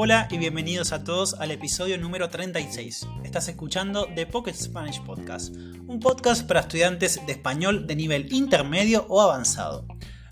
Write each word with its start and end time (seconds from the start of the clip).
Hola 0.00 0.28
y 0.30 0.38
bienvenidos 0.38 0.92
a 0.92 1.02
todos 1.02 1.34
al 1.34 1.50
episodio 1.50 1.98
número 1.98 2.28
36. 2.28 3.06
Estás 3.24 3.48
escuchando 3.48 4.06
The 4.14 4.26
Pocket 4.26 4.54
Spanish 4.54 5.02
Podcast, 5.02 5.54
un 5.86 5.98
podcast 6.00 6.46
para 6.46 6.60
estudiantes 6.60 7.24
de 7.26 7.32
español 7.32 7.86
de 7.86 7.96
nivel 7.96 8.32
intermedio 8.32 9.06
o 9.08 9.20
avanzado. 9.20 9.86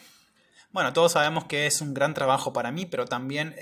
bueno, 0.72 0.94
todos 0.94 1.14
sabemos 1.14 1.46
que 1.46 1.66
es 1.66 1.82
un 1.82 1.94
gran 1.94 2.14
trabajo 2.14 2.54
para 2.54 2.72
mí, 2.72 2.86
pero 2.86 3.06
también 3.06 3.56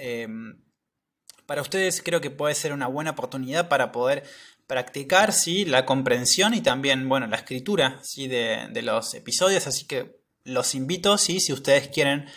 para 1.50 1.64
ustedes 1.64 2.04
creo 2.04 2.22
que 2.22 2.30
puede 2.30 2.54
ser 2.54 2.74
una 2.74 2.86
buena 2.86 3.10
oportunidad 3.10 3.70
para 3.70 3.92
poder 3.92 4.24
practicar 4.68 5.34
¿sí? 5.34 5.66
la 5.66 5.84
comprensión 5.84 6.54
y 6.54 6.62
también 6.62 7.10
bueno, 7.10 7.26
la 7.26 7.38
escritura 7.38 8.00
¿sí? 8.04 8.28
de, 8.28 8.70
los 8.84 9.16
episodios. 9.16 9.66
Así 9.66 9.88
que 9.88 10.22
los 10.44 10.76
invito, 10.76 11.18
¿sí? 11.18 11.40
si 11.40 11.52
ustedes 11.52 11.88
quieren, 11.88 12.28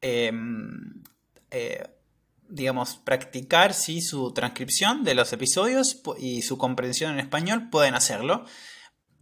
em, 0.00 1.02
eh, 1.50 1.82
digamos, 2.50 2.96
practicar 2.96 3.74
¿sí? 3.74 4.00
su 4.00 4.32
transcripción 4.32 5.04
de 5.04 5.14
los 5.14 5.32
episodios 5.32 6.02
y 6.18 6.42
su 6.42 6.58
comprensión 6.58 7.12
en 7.12 7.20
español, 7.20 7.68
pueden 7.70 7.94
hacerlo 7.94 8.44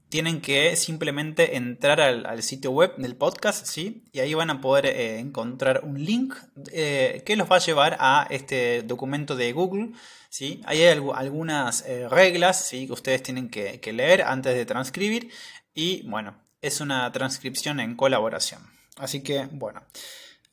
tienen 0.08 0.40
que 0.40 0.76
simplemente 0.76 1.56
entrar 1.56 2.00
al, 2.00 2.42
sitio 2.42 2.70
web 2.70 2.96
del 2.96 3.16
podcast, 3.16 3.66
¿sí? 3.66 4.04
Y 4.12 4.20
ahí 4.20 4.32
van 4.34 4.50
a 4.50 4.60
poder 4.60 4.86
eh, 4.86 5.18
encontrar 5.18 5.82
un 5.84 6.02
link 6.02 6.34
eh, 6.72 7.22
que 7.26 7.36
los 7.36 7.50
va 7.50 7.56
a 7.56 7.60
llevar 7.60 7.96
a 8.00 8.26
este 8.30 8.82
documento 8.82 9.36
de 9.36 9.52
Google, 9.52 9.90
¿sí? 10.30 10.62
Ahí 10.64 10.82
hay 10.82 10.98
algunas 11.14 11.84
eh, 11.86 12.08
reglas, 12.08 12.66
¿sí? 12.66 12.86
Que 12.86 12.92
ustedes 12.92 13.22
tienen 13.22 13.50
que, 13.50 13.80
que 13.80 13.92
leer 13.92 14.22
antes 14.22 14.54
de 14.54 14.64
transcribir 14.64 15.30
y, 15.74 16.08
bueno, 16.08 16.40
es 16.62 16.80
una 16.80 17.10
transcripción 17.12 17.78
en 17.78 17.94
colaboración. 17.94 18.62
Así 18.96 19.22
que, 19.22 19.46
bueno. 19.52 19.82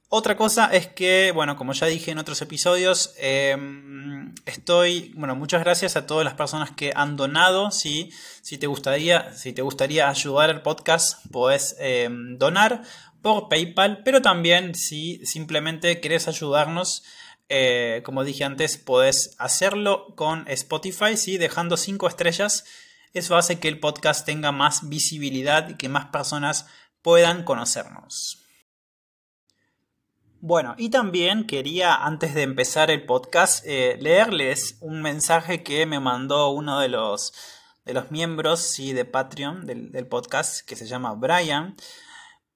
Otra 0.10 0.38
cosa 0.38 0.68
es 0.68 0.88
que, 0.88 1.32
bueno, 1.34 1.56
como 1.58 1.74
ya 1.74 1.88
dije 1.88 2.12
en 2.12 2.20
otros 2.20 2.42
episodios, 2.42 3.14
em, 3.18 4.34
estoy, 4.46 5.12
bueno, 5.16 5.36
muchas 5.36 5.64
gracias 5.64 5.96
a 5.96 6.06
todas 6.06 6.24
las 6.24 6.36
personas 6.36 6.72
que 6.72 6.94
han 6.96 7.18
donado. 7.18 7.72
Si 7.72 8.12
te 8.60 8.68
gustaría, 8.68 9.34
si 9.34 9.52
te 9.52 9.64
gustaría 9.64 10.08
ayudar 10.08 10.52
al 10.52 10.62
podcast, 10.62 11.26
puedes 11.32 11.76
em, 11.80 12.38
donar 12.38 12.84
por 13.22 13.50
PayPal, 13.50 14.04
pero 14.04 14.22
también 14.22 14.76
si 14.76 15.26
simplemente 15.26 16.00
querés 16.00 16.28
ayudarnos, 16.28 17.04
eh, 17.50 18.02
como 18.06 18.24
dije 18.24 18.44
antes, 18.44 18.78
puedes 18.78 19.36
hacerlo 19.40 20.14
con 20.16 20.48
Spotify, 20.48 21.18
¿sí? 21.18 21.38
dejando 21.38 21.78
5 21.78 22.08
estrellas. 22.08 22.66
Eso 23.14 23.36
hace 23.36 23.60
que 23.60 23.68
el 23.68 23.80
podcast 23.80 24.26
tenga 24.26 24.52
más 24.52 24.88
visibilidad 24.88 25.70
y 25.70 25.76
que 25.76 25.90
más 25.90 26.06
personas 26.06 26.68
puedan 27.02 27.44
conocernos. 27.44 28.45
Bueno, 30.42 30.76
y 30.78 30.90
también 30.90 31.48
quería, 31.48 31.96
antes 31.96 32.36
de 32.36 32.44
empezar 32.44 32.92
el 32.92 33.06
podcast, 33.06 33.66
eh, 33.66 33.98
leerles 34.00 34.78
un 34.82 35.02
mensaje 35.02 35.64
que 35.64 35.86
me 35.86 36.00
mandó 36.00 36.50
uno 36.50 36.80
de 36.80 36.90
los, 36.90 37.34
de 37.86 37.94
los 37.94 38.12
miembros 38.12 38.60
¿sí? 38.60 38.94
de 38.94 39.06
Patreon 39.06 39.66
del, 39.66 40.08
podcast, 40.08 40.68
que 40.68 40.76
se 40.76 40.86
llama 40.86 41.14
Brian. 41.14 41.76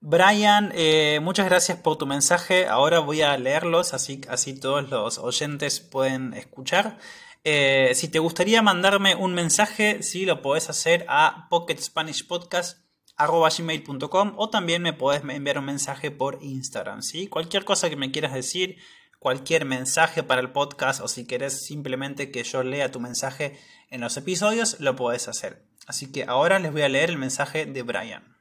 Brian, 0.01 0.71
eh, 0.75 1.19
muchas 1.21 1.47
gracias 1.47 1.79
por 1.79 1.97
tu 1.97 2.05
mensaje. 2.05 2.67
Ahora 2.67 2.99
voy 2.99 3.21
a 3.21 3.37
leerlos, 3.37 3.93
así, 3.93 4.21
así 4.29 4.59
todos 4.59 4.89
los 4.89 5.17
oyentes 5.17 5.79
pueden 5.79 6.33
escuchar. 6.33 6.97
Eh, 7.43 7.91
si 7.95 8.09
te 8.09 8.19
gustaría 8.19 8.61
mandarme 8.61 9.15
un 9.15 9.33
mensaje, 9.33 10.03
sí, 10.03 10.25
lo 10.25 10.41
podés 10.41 10.69
hacer 10.69 11.05
a 11.07 11.47
Pocket 11.49 11.77
Spanish 11.77 12.27
Podcast 12.27 12.88
gmail.com 13.27 14.33
o 14.37 14.49
también 14.49 14.81
me 14.81 14.93
puedes 14.93 15.23
enviar 15.23 15.59
un 15.59 15.65
mensaje 15.65 16.09
por 16.09 16.39
Instagram, 16.41 17.01
¿sí? 17.01 17.27
Cualquier 17.27 17.65
cosa 17.65 17.89
que 17.89 17.97
me 17.97 18.11
quieras 18.11 18.33
decir, 18.33 18.77
cualquier 19.19 19.65
mensaje 19.65 20.23
para 20.23 20.41
el 20.41 20.51
podcast 20.51 21.01
o 21.01 21.07
si 21.07 21.27
quieres 21.27 21.65
simplemente 21.65 22.31
que 22.31 22.43
yo 22.43 22.63
lea 22.63 22.91
tu 22.91 22.99
mensaje 22.99 23.59
en 23.89 24.01
los 24.01 24.15
episodios, 24.15 24.79
lo 24.79 24.95
puedes 24.95 25.27
hacer. 25.27 25.65
Así 25.85 26.11
que 26.11 26.23
ahora 26.23 26.59
les 26.59 26.71
voy 26.71 26.83
a 26.83 26.89
leer 26.89 27.09
el 27.09 27.17
mensaje 27.17 27.65
de 27.65 27.83
Brian. 27.83 28.37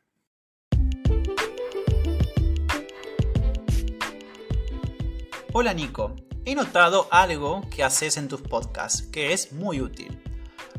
Hola 5.52 5.74
Nico, 5.74 6.14
he 6.44 6.54
notado 6.54 7.08
algo 7.10 7.62
que 7.74 7.82
haces 7.82 8.16
en 8.16 8.28
tus 8.28 8.42
podcasts 8.42 9.02
que 9.02 9.32
es 9.32 9.52
muy 9.52 9.80
útil. 9.80 10.22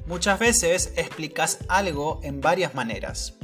Muchas 0.05 0.39
veces 0.39 0.93
explicas 0.95 1.59
algo 1.67 2.19
en 2.23 2.39
varias 2.39 2.73
maneras. 2.75 3.38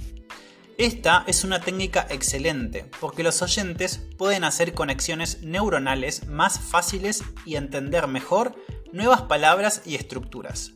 Esta 0.78 1.24
es 1.26 1.46
una 1.46 1.62
técnica 1.62 2.06
excelente 2.10 2.86
porque 3.00 3.24
los 3.24 3.42
oyentes 3.42 4.02
pueden 4.18 4.44
hacer 4.44 4.74
conexiones 4.74 5.42
neuronales 5.42 6.28
más 6.28 6.60
fáciles 6.60 7.24
y 7.46 7.56
entender 7.56 8.08
mejor 8.08 8.62
nuevas 8.92 9.22
palabras 9.22 9.84
y 9.86 9.96
estructuras. 9.96 10.74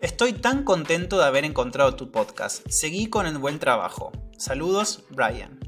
Estoy 0.00 0.32
tan 0.32 0.64
contento 0.64 1.18
de 1.18 1.26
haber 1.26 1.44
encontrado 1.44 1.94
tu 1.94 2.10
podcast. 2.10 2.66
Seguí 2.68 3.06
con 3.06 3.24
el 3.24 3.38
buen 3.38 3.60
trabajo. 3.60 4.10
Saludos, 4.36 5.04
Brian. 5.10 5.60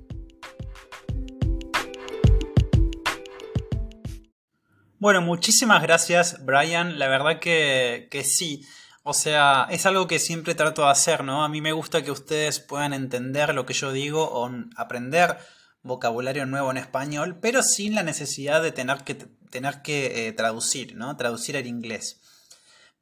Bueno, 4.98 5.22
muchísimas 5.22 5.82
gracias, 5.82 6.44
Brian. 6.44 6.98
La 6.98 7.06
verdad 7.06 7.38
que, 7.38 8.08
que 8.10 8.24
sí. 8.24 8.66
O 9.10 9.14
sea, 9.14 9.66
es 9.70 9.86
algo 9.86 10.06
que 10.06 10.18
siempre 10.18 10.54
trato 10.54 10.82
de 10.82 10.90
hacer, 10.90 11.24
¿no? 11.24 11.42
A 11.42 11.48
mí 11.48 11.62
me 11.62 11.72
gusta 11.72 12.02
que 12.02 12.10
ustedes 12.10 12.60
puedan 12.60 12.92
entender 12.92 13.54
lo 13.54 13.64
que 13.64 13.72
yo 13.72 13.90
digo 13.90 14.28
o 14.30 14.50
aprender 14.76 15.38
vocabulario 15.80 16.44
nuevo 16.44 16.70
en 16.70 16.76
español, 16.76 17.38
pero 17.40 17.62
sin 17.62 17.94
la 17.94 18.02
necesidad 18.02 18.62
de 18.62 18.70
tener 18.70 19.04
que, 19.04 19.14
tener 19.14 19.80
que 19.80 20.28
eh, 20.28 20.32
traducir, 20.34 20.94
¿no? 20.94 21.16
Traducir 21.16 21.56
el 21.56 21.66
inglés. 21.66 22.20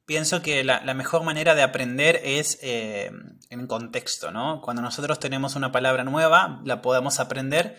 Pienso 0.05 0.41
que 0.41 0.63
la, 0.63 0.79
mejor 0.93 1.23
manera 1.23 1.55
de 1.55 1.63
aprender 1.63 2.21
es 2.23 2.57
eh, 2.61 3.11
en 3.49 3.67
contexto, 3.67 4.31
¿no? 4.31 4.61
Cuando 4.61 4.81
nosotros 4.81 5.19
tenemos 5.19 5.57
una 5.57 5.73
palabra 5.73 6.05
nueva, 6.05 6.61
la 6.63 6.81
podemos 6.81 7.19
aprender, 7.19 7.77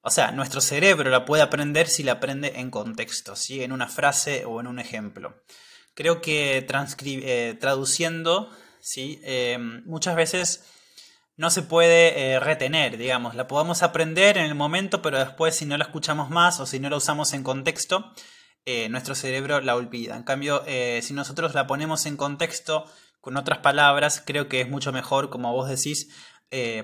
o 0.00 0.10
sea, 0.10 0.30
nuestro 0.30 0.60
cerebro 0.60 1.10
la 1.10 1.24
puede 1.24 1.42
aprender 1.42 1.88
si 1.88 2.04
la 2.04 2.12
aprende 2.12 2.60
en 2.60 2.70
contexto, 2.70 3.34
¿sí? 3.34 3.64
En 3.64 3.72
una 3.72 3.88
frase 3.88 4.44
o 4.44 4.60
en 4.60 4.68
un 4.68 4.78
ejemplo. 4.78 5.34
Creo 5.94 6.20
que 6.20 6.58
eh, 6.58 7.56
traduciendo, 7.58 8.50
¿sí? 8.80 9.20
Eh, 9.24 9.58
muchas 9.84 10.16
veces 10.16 10.64
no 11.36 11.50
se 11.50 11.62
puede 11.62 12.34
eh, 12.34 12.40
retener, 12.40 12.96
digamos. 12.96 13.34
La 13.34 13.46
podemos 13.46 13.82
aprender 13.82 14.36
en 14.36 14.44
el 14.44 14.54
momento, 14.54 15.02
pero 15.02 15.18
después 15.18 15.56
si 15.56 15.66
no 15.66 15.76
la 15.76 15.84
escuchamos 15.84 16.30
más 16.30 16.60
o 16.60 16.66
si 16.66 16.78
no 16.78 16.90
la 16.90 16.96
usamos 16.96 17.32
en 17.32 17.42
contexto, 17.42 18.12
nuestro 18.88 19.14
cerebro 19.14 19.60
la 19.60 19.76
olvida. 19.76 20.16
En 20.16 20.22
cambio, 20.22 20.64
si 21.02 21.12
nosotros 21.12 21.52
la 21.52 21.66
ponemos 21.66 22.06
en 22.06 22.16
contexto 22.16 22.86
con 23.20 23.36
otras 23.36 23.58
palabras, 23.58 24.22
creo 24.24 24.48
que 24.48 24.62
es 24.62 24.70
mucho 24.70 24.90
mejor, 24.90 25.28
como 25.28 25.52
vos 25.52 25.68
decís, 25.68 26.08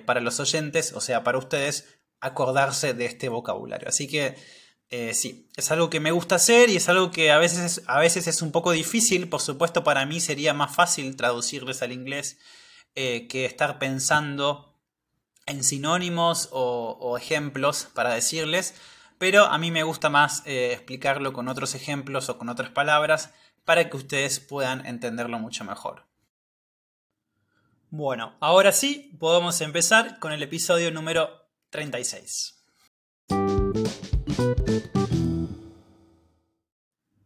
para 0.05 0.21
los 0.21 0.39
oyentes, 0.41 0.93
o 0.93 1.01
sea, 1.01 1.25
para 1.25 1.39
ustedes, 1.39 2.01
acordarse 2.21 2.93
de 2.93 3.07
este 3.07 3.31
vocabulario. 3.31 3.89
Así 3.89 4.09
que 4.09 4.37
eh, 4.91 5.15
sí, 5.15 5.49
es 5.57 5.71
algo 5.71 5.89
que 5.89 6.01
me 6.01 6.11
gusta 6.11 6.35
hacer 6.35 6.69
y 6.69 6.77
es 6.77 6.89
algo 6.89 7.13
que 7.13 7.31
a 7.31 7.39
veces, 7.39 7.83
a 7.87 8.01
veces 8.01 8.27
es 8.27 8.43
un 8.43 8.51
poco 8.51 8.73
difícil. 8.73 9.29
Por 9.29 9.41
supuesto, 9.41 9.85
para 9.85 10.05
mí 10.05 10.21
sería 10.21 10.53
más 10.53 10.75
fácil 10.75 11.15
traducirles 11.17 11.83
al 11.83 11.93
inglés 11.93 12.39
eh, 12.97 13.29
que 13.29 13.45
estar 13.45 13.79
pensando 13.79 14.75
en 15.47 15.63
sinónimos 15.63 16.49
o, 16.53 17.17
ejemplos 17.17 17.89
para 17.95 18.15
decirles. 18.15 18.75
Pero 19.19 19.45
a 19.45 19.59
mí 19.59 19.71
me 19.71 19.85
gusta 19.85 20.09
más 20.09 20.43
eh, 20.47 20.73
explicarlo 20.73 21.33
con 21.33 21.49
otros 21.49 21.75
ejemplos 21.75 22.29
o 22.29 22.39
con 22.39 22.49
otras 22.49 22.71
palabras 22.71 23.31
para 23.65 23.89
que 23.89 23.97
ustedes 23.97 24.41
puedan 24.41 24.85
entenderlo 24.87 25.39
mucho 25.39 25.63
mejor. 25.63 26.07
Bueno, 27.91 28.37
ahora 28.41 28.73
sí, 28.73 29.17
podemos 29.21 29.61
empezar 29.61 30.19
con 30.19 30.33
el 30.33 30.43
episodio 30.43 30.91
número 30.91 31.49
36. 31.71 32.57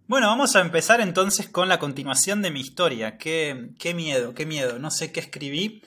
Bueno, 0.07 0.29
vamos 0.29 0.55
a 0.55 0.61
empezar 0.61 1.01
entonces 1.01 1.49
con 1.49 1.69
la 1.69 1.79
continuación 1.79 2.41
de 2.43 2.51
mi 2.51 2.61
historia. 2.61 3.19
Qué, 3.19 3.71
qué 3.79 3.95
miedo, 3.95 4.35
qué 4.35 4.47
miedo. 4.47 4.79
No 4.79 4.91
sé 4.91 5.11
qué 5.11 5.21
escribí. 5.21 5.83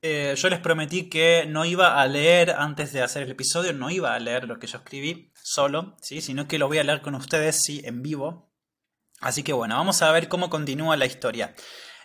Eh, 0.00 0.34
yo 0.36 0.48
les 0.48 0.60
prometí 0.60 1.08
que 1.08 1.44
no 1.48 1.64
iba 1.64 2.00
a 2.00 2.06
leer 2.06 2.52
antes 2.52 2.92
de 2.92 3.02
hacer 3.02 3.24
el 3.24 3.32
episodio, 3.32 3.72
no 3.72 3.90
iba 3.90 4.14
a 4.14 4.18
leer 4.20 4.44
lo 4.44 4.58
que 4.58 4.68
yo 4.68 4.78
escribí 4.78 5.32
solo, 5.42 5.96
¿sí? 6.00 6.20
sino 6.20 6.46
que 6.46 6.58
lo 6.58 6.68
voy 6.68 6.78
a 6.78 6.84
leer 6.84 7.02
con 7.02 7.16
ustedes, 7.16 7.60
sí, 7.62 7.82
en 7.84 8.00
vivo. 8.02 8.52
Así 9.20 9.42
que 9.42 9.52
bueno, 9.52 9.74
vamos 9.74 10.00
a 10.02 10.12
ver 10.12 10.28
cómo 10.28 10.50
continúa 10.50 10.96
la 10.96 11.06
historia. 11.06 11.54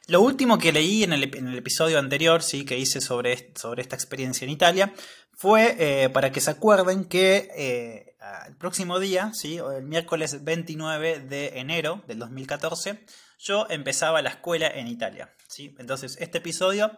Lo 0.08 0.22
último 0.22 0.58
que 0.58 0.72
leí 0.72 1.04
en 1.04 1.14
el, 1.14 1.24
episodio 1.56 2.00
anterior, 2.00 2.42
sí, 2.42 2.66
que 2.66 2.78
hice 2.78 3.00
sobre, 3.00 3.54
sobre 3.56 3.84
esta 3.84 3.96
experiencia 3.96 4.44
en 4.44 4.52
Italia, 4.52 4.94
fue 5.32 5.76
eh, 5.78 6.10
para 6.10 6.32
que 6.32 6.42
se 6.42 6.52
acuerden 6.52 7.06
que 7.06 7.50
eh, 7.56 8.13
el 8.48 8.56
próximo 8.56 9.00
día, 9.00 9.32
¿sí? 9.34 9.58
el 9.58 9.84
miércoles 9.84 10.44
29 10.44 11.20
de 11.22 11.60
enero 11.60 12.04
del 12.08 12.20
2014, 12.20 13.06
yo 13.40 13.68
empezaba 13.70 14.22
la 14.22 14.30
escuela 14.30 14.68
en 14.68 14.88
Italia. 14.88 15.34
¿sí? 15.48 15.76
Entonces, 15.78 16.16
este 16.20 16.38
episodio 16.38 16.92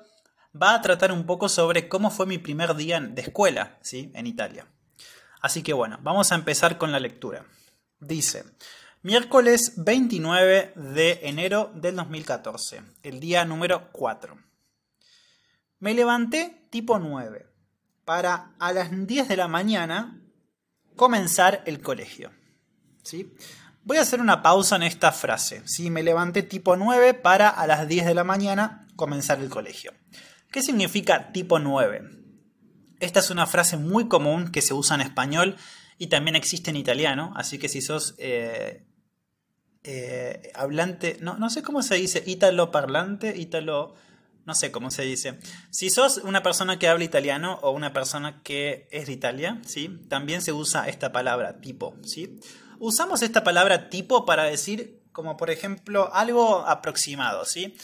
va 0.60 0.76
a 0.76 0.82
tratar 0.82 1.12
un 1.12 1.26
poco 1.26 1.50
sobre 1.50 1.88
cómo 1.88 2.12
fue 2.12 2.26
mi 2.26 2.38
primer 2.38 2.76
día 2.76 3.00
de 3.00 3.22
escuela 3.22 3.80
¿sí? 3.82 4.12
en 4.14 4.28
Italia. 4.28 4.68
Así 5.42 5.64
que 5.64 5.74
bueno, 5.74 6.00
vamos 6.02 6.32
a 6.32 6.36
empezar 6.36 6.78
con 6.78 6.92
la 6.92 7.00
lectura. 7.00 7.46
Dice, 8.00 8.44
miércoles 9.02 9.74
29 9.78 10.74
de 10.76 11.20
enero 11.24 11.72
del 11.76 11.96
2014, 11.96 12.82
el 13.04 13.20
día 13.20 13.46
número 13.46 13.92
4. 13.92 14.38
Me 15.80 15.94
levanté 15.94 16.68
tipo 16.70 17.00
9 17.00 17.48
para 18.06 18.56
a 18.60 18.72
las 18.72 18.90
10 18.92 19.28
de 19.28 19.38
la 19.38 19.48
mañana 19.48 20.22
comenzar 20.96 21.64
el 21.66 21.82
colegio. 21.82 22.32
¿sí? 23.04 23.34
Voy 23.84 23.98
a 23.98 24.02
hacer 24.02 24.22
una 24.22 24.42
pausa 24.42 24.76
en 24.76 24.84
esta 24.84 25.12
frase. 25.12 25.62
¿sí? 25.66 25.90
Me 25.90 26.04
levanté 26.04 26.44
tipo 26.44 26.76
9 26.76 27.14
para 27.14 27.50
a 27.50 27.68
las 27.68 27.88
10 27.88 28.06
de 28.06 28.14
la 28.14 28.24
mañana 28.24 28.88
comenzar 28.96 29.40
el 29.40 29.50
colegio. 29.50 29.94
¿Qué 30.52 30.62
significa 30.62 31.32
tipo 31.32 31.60
9? 31.60 32.02
Esta 33.00 33.20
es 33.20 33.30
una 33.30 33.46
frase 33.46 33.78
muy 33.78 34.08
común 34.08 34.52
que 34.52 34.62
se 34.62 34.74
usa 34.74 34.96
en 34.96 35.02
español 35.02 35.58
y 35.98 36.08
también 36.08 36.36
existe 36.36 36.70
en 36.70 36.78
italiano, 36.78 37.34
así 37.36 37.58
que 37.58 37.70
si 37.70 37.82
sos 37.82 38.16
eh, 38.18 38.86
eh, 39.84 40.52
hablante, 40.56 41.18
no, 41.22 41.38
no 41.38 41.50
sé 41.50 41.62
cómo 41.62 41.84
se 41.84 41.96
dice, 41.96 42.24
ítalo 42.26 42.72
parlante, 42.72 43.38
ítalo 43.38 43.96
no 44.46 44.56
sé 44.56 44.72
cómo 44.72 44.92
se 44.92 45.04
dice. 45.04 45.40
Si 45.72 45.90
sos 45.90 46.18
una 46.18 46.44
persona 46.44 46.80
que 46.80 46.88
habla 46.88 47.04
italiano 47.04 47.60
o 47.62 47.72
una 47.72 47.94
persona 47.94 48.42
que 48.44 48.88
es 48.92 49.08
de 49.08 49.14
Italia, 49.14 49.60
¿sí? 49.66 50.00
También 50.08 50.42
se 50.42 50.54
usa 50.54 50.88
esta 50.88 51.12
palabra 51.12 51.60
tipo, 51.60 51.96
¿sí? 52.04 52.40
Usamos 52.80 53.22
esta 53.22 53.44
palabra 53.44 53.90
tipo 53.90 54.26
para 54.26 54.44
decir 54.44 55.02
como 55.12 55.38
por 55.38 55.50
ejemplo 55.50 56.14
algo 56.14 56.68
aproximado, 56.68 57.46
¿sí? 57.46 57.76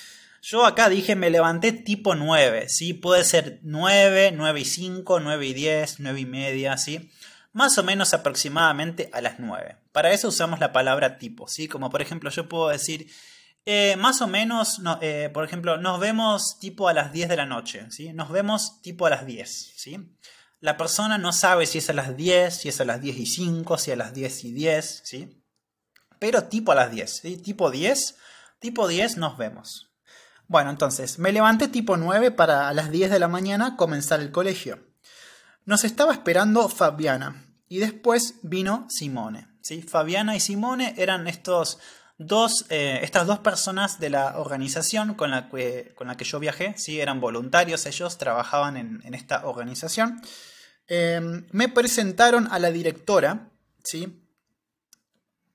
Yo 0.42 0.66
acá 0.66 0.90
dije 0.90 1.16
me 1.16 1.30
levanté 1.30 1.72
tipo 1.72 2.14
9, 2.14 2.68
¿sí? 2.68 2.94
Puede 2.94 3.24
ser 3.24 3.60
9, 3.64 4.34
9 4.36 4.60
y 4.60 4.66
5, 4.66 5.20
9 5.20 5.46
y 5.46 5.54
10, 5.54 6.00
9 6.00 6.20
y 6.20 6.26
media, 6.26 6.78
¿sí? 6.78 7.10
Más 7.54 7.78
o 7.78 7.84
menos 7.84 8.14
aproximadamente 8.14 9.10
a 9.14 9.22
las 9.22 9.40
9. 9.40 9.78
Para 9.92 10.12
eso 10.12 10.28
usamos 10.28 10.60
la 10.60 10.72
palabra 10.72 11.18
tipo, 11.18 11.48
¿sí? 11.48 11.68
Como 11.68 11.90
por 11.90 12.02
ejemplo 12.02 12.30
yo 12.30 12.50
puedo 12.50 12.70
decir 12.70 13.08
eh, 13.66 13.96
más 13.98 14.22
o 14.22 14.28
menos, 14.28 14.82
eh, 15.02 15.30
por 15.34 15.46
ejemplo, 15.46 15.78
nos 15.78 16.00
vemos 16.00 16.58
tipo 16.60 16.88
a 16.88 16.94
las 16.94 17.12
10 17.12 17.30
de 17.30 17.36
la 17.36 17.46
noche, 17.46 17.86
¿sí? 17.92 18.12
Nos 18.14 18.32
vemos 18.32 18.82
tipo 18.82 19.06
a 19.06 19.12
las 19.12 19.26
10, 19.26 19.74
¿sí? 19.76 20.18
La 20.60 20.78
persona 20.78 21.18
no 21.18 21.32
sabe 21.32 21.66
si 21.66 21.78
es 21.78 21.90
a 21.90 21.94
las 21.94 22.16
10, 22.16 22.56
si 22.56 22.70
es 22.70 22.82
a 22.82 22.86
las 22.86 23.02
10 23.02 23.18
y 23.18 23.26
5, 23.26 23.78
si 23.78 23.92
a 23.92 23.96
las 23.96 24.14
10 24.14 24.46
y 24.46 24.52
10, 24.54 25.02
¿sí? 25.04 25.44
Pero 26.20 26.44
tipo 26.46 26.72
a 26.72 26.76
las 26.76 26.92
10, 26.92 27.18
¿sí? 27.18 27.38
Tipo 27.38 27.70
10, 27.70 28.18
tipo 28.60 28.88
10 28.88 29.18
nos 29.18 29.38
vemos. 29.38 29.92
Bueno, 30.48 30.70
entonces, 30.70 31.18
me 31.18 31.32
levanté 31.32 31.68
tipo 31.68 31.98
9 31.98 32.32
para 32.32 32.68
a 32.68 32.74
las 32.74 32.92
10 32.92 33.12
de 33.12 33.20
la 33.20 33.28
mañana 33.28 33.78
comenzar 33.78 34.20
el 34.20 34.32
colegio. 34.32 34.80
Nos 35.66 35.84
estaba 35.84 36.14
esperando 36.14 36.68
Fabiana 36.68 37.46
y 37.68 37.78
después 37.78 38.36
vino 38.42 38.88
Simone, 38.90 39.48
¿sí? 39.62 39.82
Fabiana 39.84 40.36
y 40.36 40.40
Simone 40.40 40.96
eran 40.98 41.28
estos 41.28 41.80
dos, 42.26 42.66
eh, 42.70 43.00
estas 43.04 43.28
dos 43.28 43.40
personas 43.40 44.00
de 44.00 44.10
la 44.10 44.40
organización 44.40 45.16
con 45.16 45.32
la 45.32 45.50
que, 45.50 45.94
con 45.96 46.08
la 46.08 46.18
que 46.18 46.26
yo 46.26 46.40
viajé, 46.40 46.74
¿sí? 46.78 47.00
eran 47.00 47.20
voluntarios, 47.20 47.86
ellos 47.86 48.18
trabajaban 48.18 48.78
en, 48.78 49.14
esta 49.14 49.46
organización, 49.46 50.22
em, 50.88 51.46
me 51.52 51.70
presentaron 51.70 52.48
a 52.52 52.60
la 52.60 52.72
directora, 52.72 53.50
¿sí? 53.84 54.22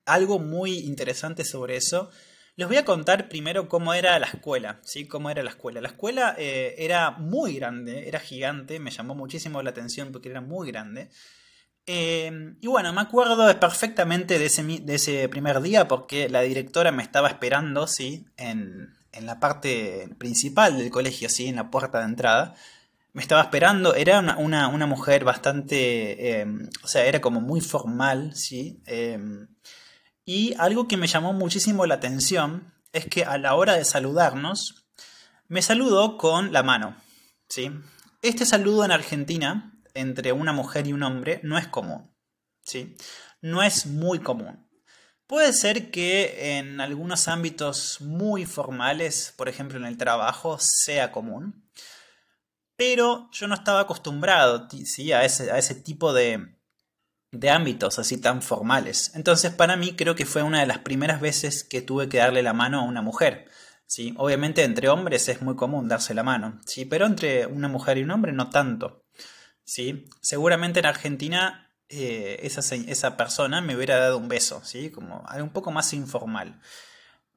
algo 0.05 0.39
muy 0.39 0.79
interesante 0.79 1.43
sobre 1.43 1.77
eso. 1.77 2.09
Les 2.55 2.67
voy 2.67 2.77
a 2.77 2.85
contar 2.85 3.29
primero 3.29 3.69
cómo 3.69 3.93
era 3.93 4.17
la 4.17 4.25
escuela, 4.25 4.79
¿sí? 4.83 5.07
Cómo 5.07 5.29
era 5.29 5.43
la 5.43 5.51
escuela. 5.51 5.79
La 5.79 5.89
escuela 5.89 6.35
eh, 6.39 6.73
era 6.79 7.11
muy 7.11 7.55
grande, 7.55 8.07
era 8.07 8.19
gigante, 8.19 8.79
me 8.79 8.89
llamó 8.89 9.13
muchísimo 9.13 9.61
la 9.61 9.69
atención 9.69 10.11
porque 10.11 10.29
era 10.29 10.41
muy 10.41 10.71
grande. 10.71 11.09
Eh, 11.89 12.53
y 12.59 12.67
bueno, 12.67 12.91
me 12.91 12.99
acuerdo 12.99 13.47
perfectamente 13.61 14.37
de 14.37 14.47
ese, 14.47 14.61
de 14.61 14.95
ese, 14.95 15.29
primer 15.29 15.61
día 15.61 15.87
porque 15.87 16.27
la 16.27 16.41
directora 16.41 16.91
me 16.91 17.01
estaba 17.01 17.29
esperando, 17.29 17.87
¿sí? 17.87 18.27
En, 18.35 18.95
la 19.21 19.39
parte 19.39 20.09
principal 20.19 20.77
del 20.77 20.91
colegio, 20.91 21.27
¿sí? 21.27 21.47
En 21.47 21.55
la 21.55 21.71
puerta 21.71 21.99
de 21.99 22.05
entrada. 22.05 22.53
Me 23.13 23.23
estaba 23.23 23.41
esperando, 23.41 23.95
era 23.95 24.19
una, 24.19 24.85
mujer 24.85 25.23
bastante, 25.23 26.41
em, 26.41 26.69
o 26.83 26.87
sea, 26.87 27.05
era 27.05 27.19
como 27.19 27.41
muy 27.41 27.61
formal, 27.61 28.35
¿sí? 28.35 28.79
Em, 28.85 29.47
y 30.23 30.53
algo 30.59 30.87
que 30.87 30.97
me 30.97 31.07
llamó 31.07 31.33
muchísimo 31.33 31.85
la 31.87 31.95
atención 31.95 32.73
es 32.93 33.07
que 33.07 33.23
a 33.23 33.39
la 33.39 33.55
hora 33.55 33.75
de 33.75 33.85
saludarnos, 33.85 34.85
me 35.47 35.61
saludó 35.63 36.17
con 36.17 36.53
la 36.53 36.61
mano, 36.61 36.95
¿sí? 37.49 37.71
Este 38.21 38.45
saludo 38.45 38.85
en 38.85 38.91
Argentina 38.91 39.76
entre 39.99 40.31
una 40.31 40.53
mujer 40.53 40.87
y 40.87 40.93
un 40.93 41.03
hombre 41.03 41.39
no 41.43 41.57
es 41.57 41.67
común. 41.67 42.11
¿sí? 42.67 42.95
No 43.41 43.63
es 43.63 43.85
muy 43.85 44.19
común. 44.19 44.67
Puede 45.25 45.51
ser 45.53 45.91
que 45.91 46.57
en 46.57 46.79
algunos 46.79 47.27
ámbitos 47.27 47.99
muy 48.01 48.45
formales, 48.45 49.33
por 49.35 49.49
ejemplo 49.49 49.77
en 49.77 49.85
el 49.85 49.97
trabajo, 49.97 50.57
sea 50.59 51.11
común. 51.11 51.69
Pero 52.77 53.29
yo 53.31 53.47
no 53.47 53.55
estaba 53.55 53.81
acostumbrado 53.81 54.67
¿sí? 54.85 55.11
a, 55.11 55.25
ese, 55.25 55.51
a 55.51 55.57
ese 55.57 55.75
tipo 55.75 56.13
de, 56.13 56.55
de 57.31 57.49
ámbitos 57.49 57.99
así 57.99 58.21
tan 58.21 58.41
formales. 58.41 59.11
Entonces 59.15 59.51
para 59.51 59.75
mí 59.75 59.95
creo 59.95 60.15
que 60.15 60.25
fue 60.25 60.43
una 60.43 60.61
de 60.61 60.67
las 60.67 60.79
primeras 60.79 61.19
veces 61.19 61.63
que 61.63 61.81
tuve 61.81 62.07
que 62.07 62.19
darle 62.19 62.43
la 62.43 62.53
mano 62.53 62.79
a 62.79 62.83
una 62.83 63.01
mujer. 63.01 63.49
¿sí? 63.85 64.13
Obviamente 64.17 64.63
entre 64.63 64.89
hombres 64.89 65.27
es 65.27 65.41
muy 65.41 65.55
común 65.55 65.87
darse 65.87 66.13
la 66.13 66.23
mano, 66.23 66.61
¿sí? 66.65 66.85
pero 66.85 67.05
entre 67.05 67.47
una 67.47 67.67
mujer 67.67 67.97
y 67.97 68.03
un 68.03 68.11
hombre 68.11 68.31
no 68.31 68.49
tanto. 68.49 69.06
¿Sí? 69.67 70.05
Seguramente 70.21 70.79
en 70.79 70.85
Argentina 70.85 71.69
eh, 71.89 72.39
esa, 72.41 73.17
persona 73.17 73.61
me 73.61 73.75
hubiera 73.75 73.97
dado 73.97 74.17
un 74.17 74.29
beso, 74.29 74.61
¿sí? 74.63 74.89
Como 74.89 75.23
algo 75.27 75.45
un 75.45 75.53
poco 75.53 75.71
más 75.71 75.93
informal. 75.93 76.59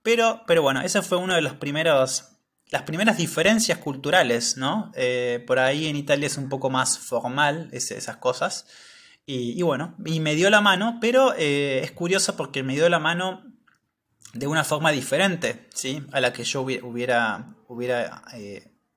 Pero, 0.03 0.43
pero 0.47 0.63
bueno, 0.63 0.81
esa 0.81 1.03
fue 1.03 1.19
una 1.19 1.35
de 1.35 1.43
los 1.43 1.55
primeros, 1.55 2.29
las 2.69 2.83
primeras 2.83 3.19
diferencias 3.19 3.79
culturales, 3.79 4.57
¿no? 4.57 4.93
Eh, 4.95 5.45
por 5.47 5.59
ahí 5.59 5.89
en 5.89 5.97
Italia 5.97 6.29
es 6.29 6.39
un 6.39 6.49
poco 6.49 6.71
más 6.71 6.99
formal 6.99 7.69
esas 7.73 8.17
cosas. 8.17 8.67
Y, 9.27 9.63
bueno, 9.63 9.95
y 10.05 10.19
me 10.19 10.35
dio 10.35 10.51
la 10.51 10.61
mano, 10.61 10.99
pero 11.01 11.35
eh, 11.37 11.83
es 11.85 11.93
curioso 11.93 12.37
porque 12.37 12.65
me 12.65 12.75
dio 12.75 12.89
la 12.89 12.99
mano 12.99 13.45
de 14.35 14.49
una 14.49 14.65
forma 14.65 14.91
diferente, 14.91 15.69
¿sí? 15.73 16.05
A 16.11 16.21
la 16.21 16.33
que 16.33 16.43
yo 16.43 16.63
hubiera, 16.63 17.55
hubiera 17.69 18.25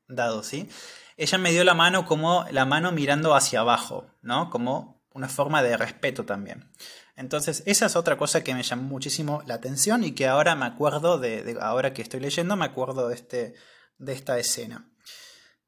dado, 0.07 0.41
¿sí? 0.41 0.69
Ella 1.17 1.37
me 1.37 1.51
dio 1.51 1.63
la 1.63 1.73
mano 1.73 2.05
como 2.05 2.45
la 2.51 2.65
mano 2.65 2.91
mirando 2.91 3.35
hacia 3.35 3.61
abajo, 3.61 4.07
¿no? 4.21 4.49
Como 4.49 5.01
una 5.13 5.29
forma 5.29 5.61
de 5.61 5.77
respeto 5.77 6.25
también. 6.25 6.69
Entonces, 7.15 7.61
esa 7.65 7.85
es 7.85 7.95
otra 7.95 8.17
cosa 8.17 8.43
que 8.43 8.55
me 8.55 8.63
llamó 8.63 8.83
muchísimo 8.83 9.43
la 9.45 9.55
atención 9.55 10.03
y 10.03 10.13
que 10.13 10.27
ahora 10.27 10.55
me 10.55 10.65
acuerdo 10.65 11.19
de, 11.19 11.57
ahora 11.61 11.93
que 11.93 12.01
estoy 12.01 12.19
leyendo, 12.19 12.55
me 12.55 12.65
acuerdo 12.65 13.09
de, 13.09 13.15
este, 13.15 13.53
de 13.99 14.13
esta 14.13 14.39
escena. 14.39 14.89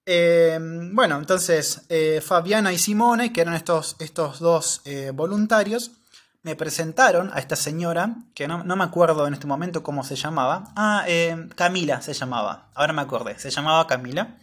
Eh, 0.08 0.60
bueno, 0.92 1.18
entonces, 1.18 1.86
eh, 1.90 2.22
Fabiana 2.26 2.74
y 2.74 2.78
Simone, 2.78 3.32
que 3.32 3.42
eran 3.42 3.54
estos, 3.54 3.96
estos 4.00 4.40
dos 4.40 4.82
voluntarios, 5.14 5.92
me 6.46 6.56
presentaron 6.56 7.32
a 7.34 7.40
esta 7.40 7.56
señora, 7.56 8.18
que 8.36 8.48
no, 8.48 8.64
me 8.64 8.84
acuerdo 8.84 9.26
en 9.26 9.34
este 9.34 9.48
momento 9.48 9.82
cómo 9.82 10.04
se 10.04 10.16
llamaba. 10.16 10.66
Ah, 10.76 11.04
eh, 11.08 11.50
Camila 11.56 12.04
se 12.04 12.14
llamaba, 12.14 12.70
ahora 12.76 12.94
me 12.94 13.02
acordé, 13.02 13.40
se 13.40 13.50
llamaba 13.50 13.88
Camila. 13.88 14.38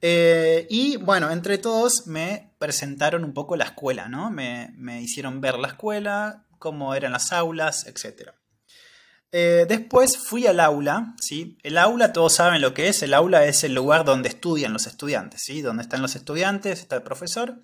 Eh, 0.00 0.66
y 0.70 0.96
bueno, 0.96 1.30
entre 1.30 1.58
todos 1.58 2.06
me 2.06 2.54
presentaron 2.58 3.24
un 3.24 3.32
poco 3.32 3.56
la 3.56 3.64
escuela, 3.64 4.08
¿no? 4.08 4.30
Me, 4.30 4.72
hicieron 5.00 5.40
ver 5.40 5.58
la 5.58 5.68
escuela, 5.68 6.44
cómo 6.58 6.94
eran 6.94 7.12
las 7.12 7.32
aulas, 7.32 7.86
etc. 7.86 8.30
Eh, 9.32 9.66
después 9.68 10.16
fui 10.18 10.46
al 10.46 10.60
aula, 10.60 11.14
¿sí? 11.20 11.58
El 11.62 11.78
aula, 11.78 12.12
todos 12.12 12.34
saben 12.34 12.60
lo 12.60 12.74
que 12.74 12.88
es, 12.88 13.02
el 13.02 13.14
aula 13.14 13.44
es 13.44 13.64
el 13.64 13.74
lugar 13.74 14.04
donde 14.04 14.28
estudian 14.28 14.72
los 14.72 14.86
estudiantes, 14.86 15.42
¿sí? 15.42 15.62
Donde 15.62 15.82
están 15.82 16.02
los 16.02 16.16
estudiantes, 16.16 16.80
está 16.80 16.96
el 16.96 17.02
profesor 17.02 17.60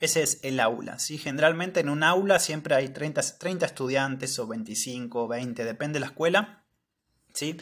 ese 0.00 0.22
es 0.22 0.40
el 0.42 0.58
aula. 0.60 0.98
¿sí? 0.98 1.18
Generalmente 1.18 1.80
en 1.80 1.90
un 1.90 2.02
aula 2.02 2.38
siempre 2.38 2.74
hay 2.74 2.88
30, 2.88 3.20
30 3.38 3.66
estudiantes 3.66 4.38
o 4.38 4.46
25 4.46 5.24
o 5.24 5.28
20, 5.28 5.64
depende 5.64 5.94
de 5.94 6.00
la 6.00 6.06
escuela. 6.06 6.64
¿sí? 7.34 7.56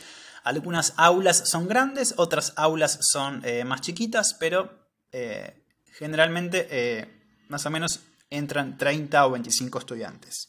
Algunas 0.49 0.95
aulas 0.97 1.43
son 1.45 1.69
grandes, 1.69 2.14
otras 2.17 2.55
aulas 2.57 3.00
son 3.02 3.43
eh, 3.45 3.64
más 3.64 3.83
chiquitas, 3.83 4.33
pero 4.33 4.88
eh, 5.12 5.62
generalmente 5.93 6.67
eh, 6.71 7.07
más 7.49 7.67
o 7.67 7.71
menos 7.71 8.00
entran 8.31 8.78
30 8.78 9.26
o 9.26 9.33
25 9.33 9.78
estudiantes. 9.78 10.49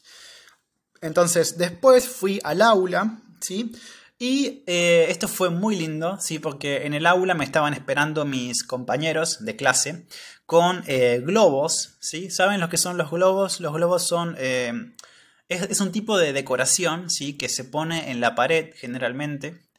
Entonces 1.02 1.58
después 1.58 2.08
fui 2.08 2.40
al 2.44 2.62
aula, 2.62 3.20
¿sí? 3.42 3.72
Y 4.18 4.62
esto 4.66 5.28
fue 5.28 5.50
muy 5.50 5.76
lindo, 5.76 6.18
¿sí? 6.18 6.38
Porque 6.38 6.86
en 6.86 6.94
el 6.94 7.04
aula 7.04 7.34
me 7.34 7.44
estaban 7.44 7.74
esperando 7.74 8.24
mis 8.24 8.64
compañeros 8.64 9.44
de 9.44 9.56
clase 9.56 10.06
con 10.46 10.82
globos, 11.24 11.98
¿sí? 12.00 12.30
¿Saben 12.30 12.60
lo 12.60 12.70
que 12.70 12.78
son 12.78 12.96
los 12.96 13.10
globos? 13.10 13.60
Los 13.60 13.74
globos 13.74 14.06
son... 14.06 14.34
Es, 14.38 15.80
un 15.80 15.92
tipo 15.92 16.16
de 16.16 16.32
decoración, 16.32 17.10
¿sí? 17.10 17.36
Que 17.36 17.50
se 17.50 17.64
pone 17.64 18.10
en 18.10 18.20
la 18.20 18.34
pared 18.34 18.72
generalmente 18.76 19.69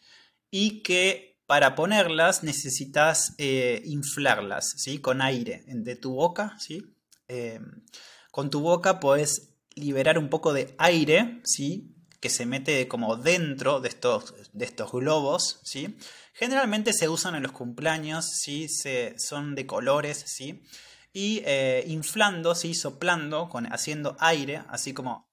y 0.51 0.83
que 0.83 1.39
para 1.47 1.75
ponerlas 1.75 2.43
necesitas 2.43 3.33
eh, 3.37 3.81
inflarlas, 3.85 4.73
¿sí? 4.77 4.99
Con 4.99 5.21
aire 5.21 5.63
de 5.65 5.95
tu 5.95 6.13
boca, 6.13 6.55
¿sí? 6.59 6.85
con 8.29 8.49
tu 8.49 8.59
boca 8.59 8.99
puedes 8.99 9.51
liberar 9.75 10.17
un 10.17 10.29
poco 10.29 10.53
de 10.53 10.75
aire, 10.77 11.39
¿sí? 11.43 11.95
Que 12.19 12.29
se 12.29 12.45
mete 12.45 12.87
como 12.87 13.15
dentro 13.15 13.79
de 13.79 13.89
estos, 13.89 14.33
de 14.53 14.65
estos 14.65 14.91
globos, 14.91 15.59
¿sí? 15.63 15.97
Generalmente 16.33 16.93
se 16.93 17.09
usan 17.09 17.35
en 17.35 17.43
los 17.43 17.51
cumpleaños, 17.51 18.25
¿sí? 18.25 18.67
Se, 18.67 19.15
son 19.17 19.55
de 19.55 19.65
colores, 19.65 20.23
¿sí? 20.27 20.63
Y 21.13 21.41
eh, 21.45 21.83
inflando, 21.87 22.55
¿sí? 22.55 22.73
Soplando, 22.73 23.49
con, 23.49 23.65
haciendo 23.71 24.15
aire, 24.19 24.63
así 24.69 24.93
como 24.93 25.29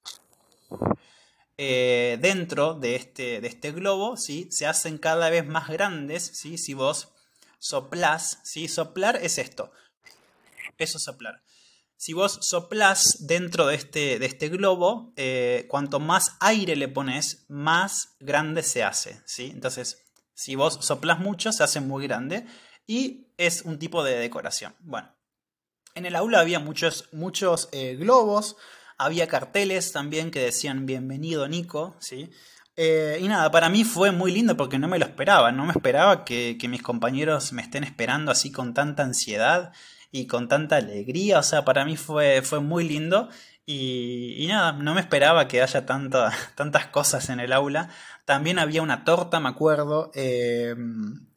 eh, 1.58 2.18
dentro 2.20 2.74
de 2.74 2.94
este, 2.94 3.40
de 3.40 3.48
este 3.48 3.72
globo, 3.72 4.16
¿sí? 4.16 4.48
Se 4.50 4.66
hacen 4.66 4.96
cada 4.96 5.28
vez 5.28 5.44
más 5.44 5.68
grandes, 5.68 6.22
¿sí? 6.22 6.56
Si 6.56 6.72
vos 6.72 7.12
soplás, 7.58 8.38
¿sí? 8.44 8.68
Soplar 8.68 9.16
es 9.16 9.38
esto. 9.38 9.72
Eso 10.78 10.98
es 10.98 11.04
soplar. 11.04 11.42
Si 11.96 12.12
vos 12.12 12.38
soplás 12.42 13.26
dentro 13.26 13.66
de 13.66 13.74
este, 13.74 14.20
de 14.20 14.26
este 14.26 14.48
globo, 14.48 15.12
eh, 15.16 15.66
cuanto 15.68 15.98
más 15.98 16.36
aire 16.38 16.76
le 16.76 16.86
pones, 16.86 17.44
más 17.48 18.14
grande 18.20 18.62
se 18.62 18.84
hace, 18.84 19.20
¿sí? 19.26 19.50
Entonces, 19.52 20.04
si 20.34 20.54
vos 20.54 20.78
soplas 20.80 21.18
mucho, 21.18 21.50
se 21.50 21.64
hace 21.64 21.80
muy 21.80 22.06
grande 22.06 22.46
y 22.86 23.26
es 23.36 23.62
un 23.62 23.80
tipo 23.80 24.04
de 24.04 24.16
decoración. 24.16 24.76
Bueno, 24.78 25.12
en 25.96 26.06
el 26.06 26.14
aula 26.14 26.38
había 26.38 26.60
muchos, 26.60 27.08
muchos 27.10 27.68
eh, 27.72 27.96
globos, 27.96 28.56
había 28.98 29.28
carteles 29.28 29.92
también 29.92 30.30
que 30.30 30.40
decían 30.40 30.86
bienvenido 30.86 31.48
Nico, 31.48 31.96
¿sí? 32.00 32.30
Eh, 32.76 33.18
y 33.20 33.28
nada, 33.28 33.50
para 33.50 33.68
mí 33.68 33.84
fue 33.84 34.12
muy 34.12 34.30
lindo 34.30 34.56
porque 34.56 34.78
no 34.78 34.88
me 34.88 34.98
lo 34.98 35.04
esperaba, 35.04 35.50
no 35.50 35.64
me 35.64 35.72
esperaba 35.72 36.24
que, 36.24 36.56
que 36.60 36.68
mis 36.68 36.82
compañeros 36.82 37.52
me 37.52 37.62
estén 37.62 37.84
esperando 37.84 38.30
así 38.30 38.52
con 38.52 38.74
tanta 38.74 39.02
ansiedad 39.02 39.72
y 40.12 40.26
con 40.26 40.48
tanta 40.48 40.76
alegría, 40.76 41.38
o 41.40 41.42
sea, 41.42 41.64
para 41.64 41.84
mí 41.84 41.96
fue, 41.96 42.42
fue 42.42 42.60
muy 42.60 42.86
lindo 42.88 43.28
y, 43.70 44.46
nada, 44.48 44.72
no 44.72 44.94
me 44.94 45.00
esperaba 45.02 45.46
que 45.46 45.60
haya 45.60 45.84
tantas 46.54 46.86
cosas 46.86 47.28
en 47.28 47.38
el 47.38 47.52
aula. 47.52 47.90
También 48.24 48.58
había 48.58 48.80
una 48.80 49.04
torta, 49.04 49.40
me 49.40 49.50
acuerdo. 49.50 50.10
Eh, 50.14 50.74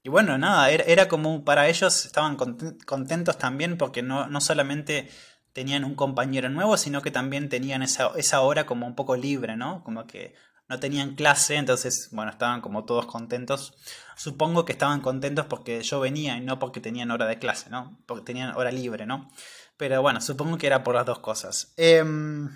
y 0.01 0.07
bueno, 0.07 0.37
nada, 0.37 0.71
era, 0.71 1.09
como 1.09 1.43
para 1.43 1.67
ellos 1.67 2.05
estaban 2.05 2.37
contentos 2.37 3.37
también 3.37 3.77
porque 3.77 4.01
no, 4.01 4.27
no, 4.27 4.39
solamente 4.39 5.09
tenían 5.53 5.83
un 5.83 5.95
compañero 5.95 6.49
nuevo, 6.49 6.77
sino 6.77 7.01
que 7.01 7.11
también 7.11 7.49
tenían 7.49 7.81
esa, 7.81 8.11
esa 8.15 8.41
hora 8.41 8.65
como 8.65 8.87
un 8.87 8.95
poco 8.95 9.15
libre, 9.15 9.55
¿no? 9.55 9.83
Como 9.83 10.07
que 10.07 10.33
no 10.71 10.79
tenían 10.79 11.15
clase, 11.15 11.55
entonces, 11.55 12.07
bueno, 12.13 12.31
estaban 12.31 12.61
como 12.61 12.85
todos 12.85 13.05
contentos. 13.05 13.73
Supongo 14.15 14.63
que 14.63 14.71
estaban 14.71 15.01
contentos 15.01 15.45
porque 15.47 15.83
yo 15.83 15.99
venía 15.99 16.37
y 16.37 16.41
no 16.41 16.59
porque 16.59 16.79
tenían 16.79 17.11
hora 17.11 17.25
de 17.25 17.39
clase, 17.39 17.69
¿no? 17.69 17.99
Porque 18.05 18.23
tenían 18.23 18.55
hora 18.55 18.71
libre, 18.71 19.05
¿no? 19.05 19.29
Pero 19.75 20.01
bueno, 20.01 20.21
supongo 20.21 20.57
que 20.57 20.67
era 20.67 20.81
por 20.83 20.95
las 20.95 21.05
dos 21.05 21.19
cosas. 21.19 21.73
Em, 21.75 22.49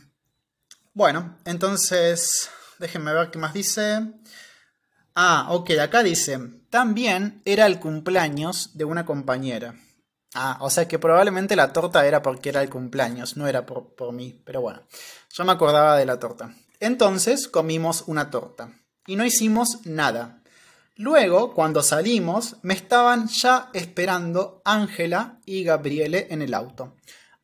bueno, 0.94 1.38
entonces, 1.44 2.50
déjenme 2.80 3.12
ver 3.12 3.32
qué 3.32 3.38
más 3.38 3.54
dice. 3.54 4.14
Ah, 5.14 5.48
ok, 5.50 5.72
acá 5.82 6.02
dice, 6.02 6.40
también 6.70 7.42
era 7.44 7.66
el 7.66 7.80
cumpleaños 7.80 8.78
de 8.78 8.86
una 8.86 9.06
compañera. 9.06 9.76
Ah, 10.38 10.58
o 10.60 10.70
sea 10.70 10.88
que 10.88 11.00
probablemente 11.00 11.56
la 11.56 11.72
torta 11.72 12.06
era 12.06 12.22
porque 12.22 12.50
era 12.50 12.62
el 12.62 12.70
cumpleaños, 12.70 13.38
no 13.38 13.48
era 13.48 13.66
por, 13.66 13.96
por 13.96 14.12
mí, 14.12 14.42
pero 14.44 14.60
bueno, 14.60 14.82
yo 15.34 15.46
me 15.46 15.54
acordaba 15.54 15.98
de 15.98 16.06
la 16.06 16.20
torta. 16.20 16.54
Entonces 16.82 17.48
comimos 17.48 18.04
una 18.08 18.30
torta 18.30 18.70
y 19.08 19.16
no 19.16 19.26
hicimos 19.26 19.86
nada. 19.86 20.42
Luego, 20.98 21.54
cuando 21.54 21.82
salimos, 21.82 22.58
me 22.64 22.74
estaban 22.74 23.28
ya 23.28 23.70
esperando 23.74 24.62
Ángela 24.66 25.40
y 25.46 25.64
Gabriele 25.64 26.28
en 26.30 26.42
el 26.42 26.54
auto. 26.54 26.96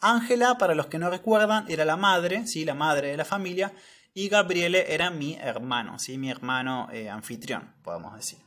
Ángela, 0.02 0.58
para 0.58 0.76
los 0.76 0.88
que 0.88 1.00
no 1.00 1.10
recuerdan, 1.10 1.66
era 1.70 1.86
la 1.86 1.96
madre, 1.96 2.46
¿sí? 2.48 2.66
la 2.66 2.74
madre 2.74 3.10
de 3.10 3.18
la 3.18 3.26
familia, 3.26 3.72
y 4.14 4.28
Gabriele 4.28 4.94
era 4.94 5.10
mi 5.12 5.36
hermano, 5.36 5.98
¿sí? 6.00 6.18
mi 6.18 6.30
hermano 6.30 6.90
eh, 6.92 7.10
anfitrión, 7.10 7.74
podemos 7.84 8.16
decir. 8.16 8.40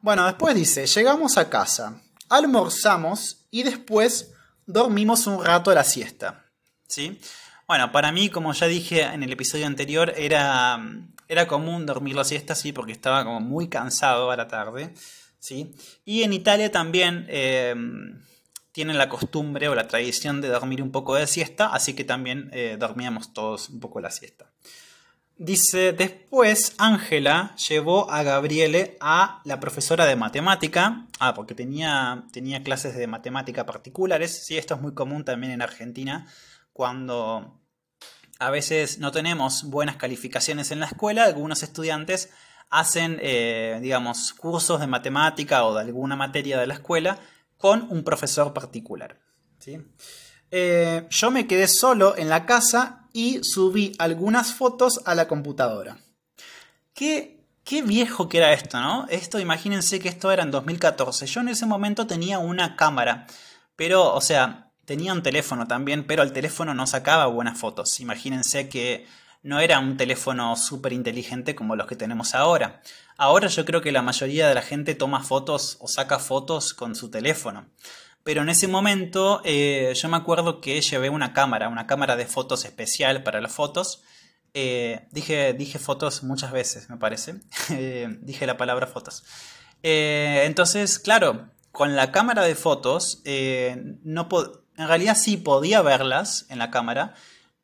Bueno, 0.00 0.24
después 0.24 0.54
dice, 0.54 0.86
llegamos 0.86 1.36
a 1.36 1.48
casa, 1.48 2.00
almorzamos 2.28 3.46
y 3.50 3.62
después 3.62 4.32
dormimos 4.66 5.26
un 5.26 5.44
rato 5.44 5.72
la 5.74 5.84
siesta. 5.84 6.46
¿sí? 6.88 7.18
Bueno, 7.66 7.92
para 7.92 8.12
mí, 8.12 8.30
como 8.30 8.52
ya 8.52 8.66
dije 8.66 9.02
en 9.02 9.22
el 9.22 9.32
episodio 9.32 9.66
anterior, 9.66 10.12
era 10.16 10.80
era 11.28 11.46
común 11.46 11.86
dormir 11.86 12.14
la 12.14 12.24
siesta, 12.24 12.54
sí, 12.54 12.72
porque 12.72 12.92
estaba 12.92 13.24
como 13.24 13.40
muy 13.40 13.68
cansado 13.68 14.30
a 14.30 14.36
la 14.36 14.48
tarde, 14.48 14.94
sí. 15.38 15.74
Y 16.04 16.22
en 16.22 16.32
Italia 16.32 16.70
también 16.70 17.26
em, 17.28 18.22
tienen 18.72 18.98
la 18.98 19.08
costumbre 19.08 19.68
o 19.68 19.74
la 19.74 19.88
tradición 19.88 20.40
de 20.40 20.48
dormir 20.48 20.82
un 20.82 20.92
poco 20.92 21.14
de 21.16 21.26
siesta, 21.26 21.72
así 21.72 21.94
que 21.94 22.04
también 22.04 22.50
eh, 22.52 22.76
dormíamos 22.78 23.32
todos 23.32 23.70
un 23.70 23.80
poco 23.80 24.00
la 24.00 24.10
siesta. 24.10 24.52
Dice, 25.38 25.92
después 25.92 26.74
Ángela 26.78 27.54
llevó 27.68 28.10
a 28.10 28.22
Gabriele 28.22 28.96
a 29.00 29.42
la 29.44 29.60
profesora 29.60 30.06
de 30.06 30.16
matemática, 30.16 31.06
ah, 31.20 31.34
porque 31.34 31.54
tenía, 31.54 32.24
tenía 32.32 32.62
clases 32.62 32.96
de 32.96 33.06
matemática 33.06 33.66
particulares, 33.66 34.46
sí, 34.46 34.56
esto 34.56 34.74
es 34.74 34.80
muy 34.80 34.94
común 34.94 35.24
también 35.24 35.52
en 35.52 35.60
Argentina, 35.60 36.26
cuando 36.72 37.60
a 38.38 38.50
veces 38.50 38.98
no 38.98 39.12
tenemos 39.12 39.64
buenas 39.64 39.96
calificaciones 39.96 40.70
en 40.70 40.80
la 40.80 40.86
escuela, 40.86 41.24
algunos 41.24 41.62
estudiantes 41.62 42.30
hacen, 42.70 43.18
eh, 43.20 43.78
digamos, 43.82 44.32
cursos 44.32 44.80
de 44.80 44.86
matemática 44.86 45.64
o 45.64 45.74
de 45.74 45.82
alguna 45.82 46.16
materia 46.16 46.58
de 46.58 46.66
la 46.66 46.74
escuela 46.74 47.18
con 47.58 47.86
un 47.90 48.04
profesor 48.04 48.52
particular. 48.52 49.18
¿sí? 49.58 49.78
Eh, 50.50 51.06
yo 51.10 51.30
me 51.30 51.46
quedé 51.46 51.68
solo 51.68 52.16
en 52.16 52.28
la 52.28 52.46
casa 52.46 53.05
y 53.16 53.42
subí 53.42 53.94
algunas 53.98 54.52
fotos 54.52 55.00
a 55.06 55.14
la 55.14 55.26
computadora. 55.26 55.96
Qué, 56.92 57.40
qué 57.64 57.82
viejo 57.82 58.28
que 58.28 58.38
era 58.38 58.52
esto, 58.52 58.80
¿no? 58.80 59.06
Esto, 59.08 59.38
imagínense 59.38 60.00
que 60.00 60.08
esto 60.08 60.30
era 60.30 60.42
en 60.42 60.50
2014. 60.50 61.26
Yo 61.26 61.40
en 61.40 61.48
ese 61.48 61.64
momento 61.64 62.06
tenía 62.06 62.38
una 62.38 62.76
cámara, 62.76 63.26
pero, 63.74 64.14
o 64.14 64.20
sea, 64.20 64.66
Tenía 64.86 65.12
un 65.12 65.22
teléfono 65.24 65.66
también, 65.66 66.06
pero 66.06 66.22
el 66.22 66.32
teléfono 66.32 66.72
no 66.72 66.86
sacaba 66.86 67.26
buenas 67.26 67.58
fotos. 67.58 67.98
Imagínense 67.98 68.68
que 68.68 69.04
no 69.42 69.58
era 69.58 69.80
un 69.80 69.96
teléfono 69.96 70.54
súper 70.54 70.92
inteligente 70.92 71.56
como 71.56 71.74
los 71.74 71.88
que 71.88 71.96
tenemos 71.96 72.36
ahora. 72.36 72.80
Ahora 73.16 73.48
yo 73.48 73.64
creo 73.64 73.80
que 73.82 73.90
la 73.90 74.02
mayoría 74.02 74.46
de 74.46 74.54
la 74.54 74.62
gente 74.62 74.94
toma 74.94 75.24
fotos 75.24 75.76
o 75.80 75.88
saca 75.88 76.20
fotos 76.20 76.72
con 76.72 76.94
su 76.94 77.10
teléfono. 77.10 77.66
Pero 78.26 78.42
en 78.42 78.48
ese 78.48 78.66
momento 78.66 79.40
eh, 79.44 79.92
yo 79.94 80.08
me 80.08 80.16
acuerdo 80.16 80.60
que 80.60 80.80
llevé 80.80 81.10
una 81.10 81.32
cámara, 81.32 81.68
una 81.68 81.86
cámara 81.86 82.16
de 82.16 82.26
fotos 82.26 82.64
especial 82.64 83.22
para 83.22 83.40
las 83.40 83.52
fotos. 83.52 84.02
Eh, 84.52 85.06
dije, 85.12 85.52
dije 85.52 85.78
fotos 85.78 86.24
muchas 86.24 86.50
veces, 86.50 86.90
me 86.90 86.96
parece. 86.96 87.36
Eh, 87.70 88.18
dije 88.22 88.44
la 88.44 88.56
palabra 88.56 88.88
fotos. 88.88 89.22
entonces, 89.80 90.98
claro, 90.98 91.50
con 91.70 91.94
la 91.94 92.10
cámara 92.10 92.42
de 92.42 92.56
fotos, 92.56 93.22
no 94.02 94.28
en 94.76 94.88
realidad 94.88 95.16
sí 95.16 95.36
podía 95.36 95.80
verlas 95.82 96.46
en 96.48 96.58
la 96.58 96.72
cámara, 96.72 97.14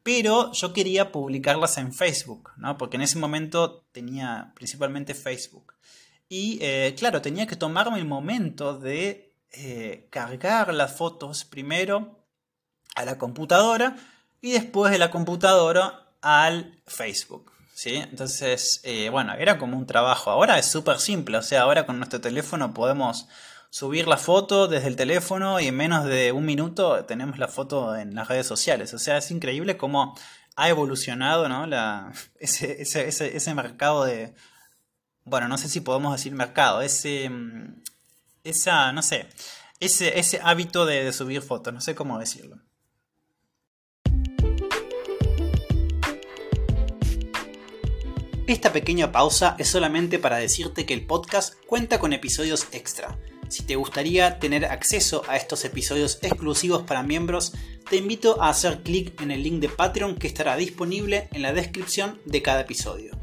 pero 0.05 0.53
yo 0.53 0.73
quería 0.73 1.11
publicarlas 1.11 1.77
en 1.79 1.93
Facebook, 1.93 2.51
¿no? 2.57 2.79
Porque 2.79 2.99
en 2.99 3.03
ese 3.03 3.19
momento 3.19 3.85
tenía 3.91 4.53
principalmente 4.55 5.15
Facebook. 5.15 5.75
Y 6.29 6.61
claro, 6.97 7.21
tenía 7.21 7.49
que 7.49 7.57
tomarme 7.57 7.99
el 7.99 8.07
momento 8.07 8.79
de 8.79 9.32
eh, 9.53 10.07
cargar 10.11 10.73
las 10.73 10.97
fotos 10.97 11.45
primero 11.45 12.25
a 12.95 13.05
la 13.05 13.19
computadora 13.19 13.97
y 14.41 14.53
después 14.53 14.93
de 14.93 14.99
la 14.99 15.11
computadora 15.11 16.11
al 16.21 16.83
Facebook. 16.87 17.53
¿sí? 17.75 17.97
Entonces, 17.97 18.81
eh, 18.85 19.09
bueno, 19.11 19.35
era 19.35 19.59
como 19.59 19.77
un 19.77 19.87
trabajo. 19.87 20.31
Ahora 20.31 20.59
es 20.59 20.67
súper 20.67 20.99
simple, 20.99 21.37
o 21.39 21.43
sea, 21.43 21.63
ahora 21.63 21.87
con 21.87 21.99
nuestro 21.99 22.21
teléfono 22.21 22.73
podemos 22.73 23.29
subir 23.71 24.07
la 24.07 24.19
foto 24.19 24.69
desde 24.69 24.89
el 24.89 24.97
teléfono 24.97 25.59
y 25.59 25.69
en 25.69 25.77
menos 25.77 26.05
de 26.05 26.33
un 26.33 26.45
minuto 26.45 27.05
tenemos 27.07 27.39
la 27.39 27.49
foto 27.49 27.97
en 27.97 28.15
las 28.15 28.29
redes 28.29 28.47
sociales. 28.47 28.93
O 28.95 28.99
sea, 28.99 29.19
es 29.19 29.31
increíble 29.31 29.77
cómo 29.77 30.15
ha 30.57 30.69
evolucionado 30.69 31.49
¿no? 31.49 31.67
ese, 32.39 32.83
ese, 32.83 33.09
ese, 33.09 33.37
ese 33.37 33.55
mercado 33.55 34.05
de... 34.05 34.35
Bueno, 35.25 35.47
no 35.49 35.57
sé 35.57 35.69
si 35.69 35.81
podemos 35.81 36.13
decir 36.13 36.33
mercado, 36.35 36.83
ese, 36.83 37.31
mm, 37.31 37.83
esa, 38.45 38.93
no 38.93 39.03
sé, 39.03 39.27
ese, 39.81 40.19
ese 40.19 40.41
hábito 40.43 40.87
de, 40.87 41.13
subir 41.13 41.43
fotos, 41.43 41.73
no 41.73 41.81
sé 41.81 41.95
cómo 41.95 42.19
decirlo. 42.19 42.59
Esta 48.47 48.73
pequeña 48.73 49.13
pausa 49.13 49.57
es 49.59 49.69
solamente 49.69 50.19
para 50.19 50.37
decirte 50.37 50.85
que 50.85 50.95
el 50.95 51.07
podcast 51.07 51.55
cuenta 51.67 51.99
con 51.99 52.13
episodios 52.13 52.67
extra. 52.73 53.19
Si 53.49 53.63
te 53.63 53.77
gustaría 53.77 54.39
tener 54.39 54.65
acceso 54.67 55.23
a 55.29 55.37
estos 55.37 55.65
episodios 55.65 56.19
exclusivos 56.23 56.83
para 56.83 57.03
miembros, 57.03 57.53
te 57.89 57.97
invito 57.97 58.43
a 58.43 58.49
hacer 58.49 58.83
clic 58.83 59.21
en 59.21 59.31
el 59.31 59.43
link 59.43 59.61
de 59.61 59.69
Patreon 59.69 60.17
que 60.17 60.27
estará 60.27 60.57
disponible 60.57 61.29
en 61.33 61.43
la 61.43 61.53
descripción 61.53 62.21
de 62.25 62.43
cada 62.43 62.63
episodio. 62.63 63.22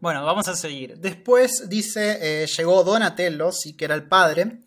Bueno, 0.00 0.24
vamos 0.24 0.46
a 0.46 0.54
seguir. 0.54 0.96
Después 0.98 1.68
dice, 1.68 2.18
eh, 2.20 2.46
llegó 2.46 2.84
Donatello, 2.84 3.50
sí 3.50 3.76
que 3.76 3.84
era 3.84 3.96
el 3.96 4.06
padre. 4.06 4.60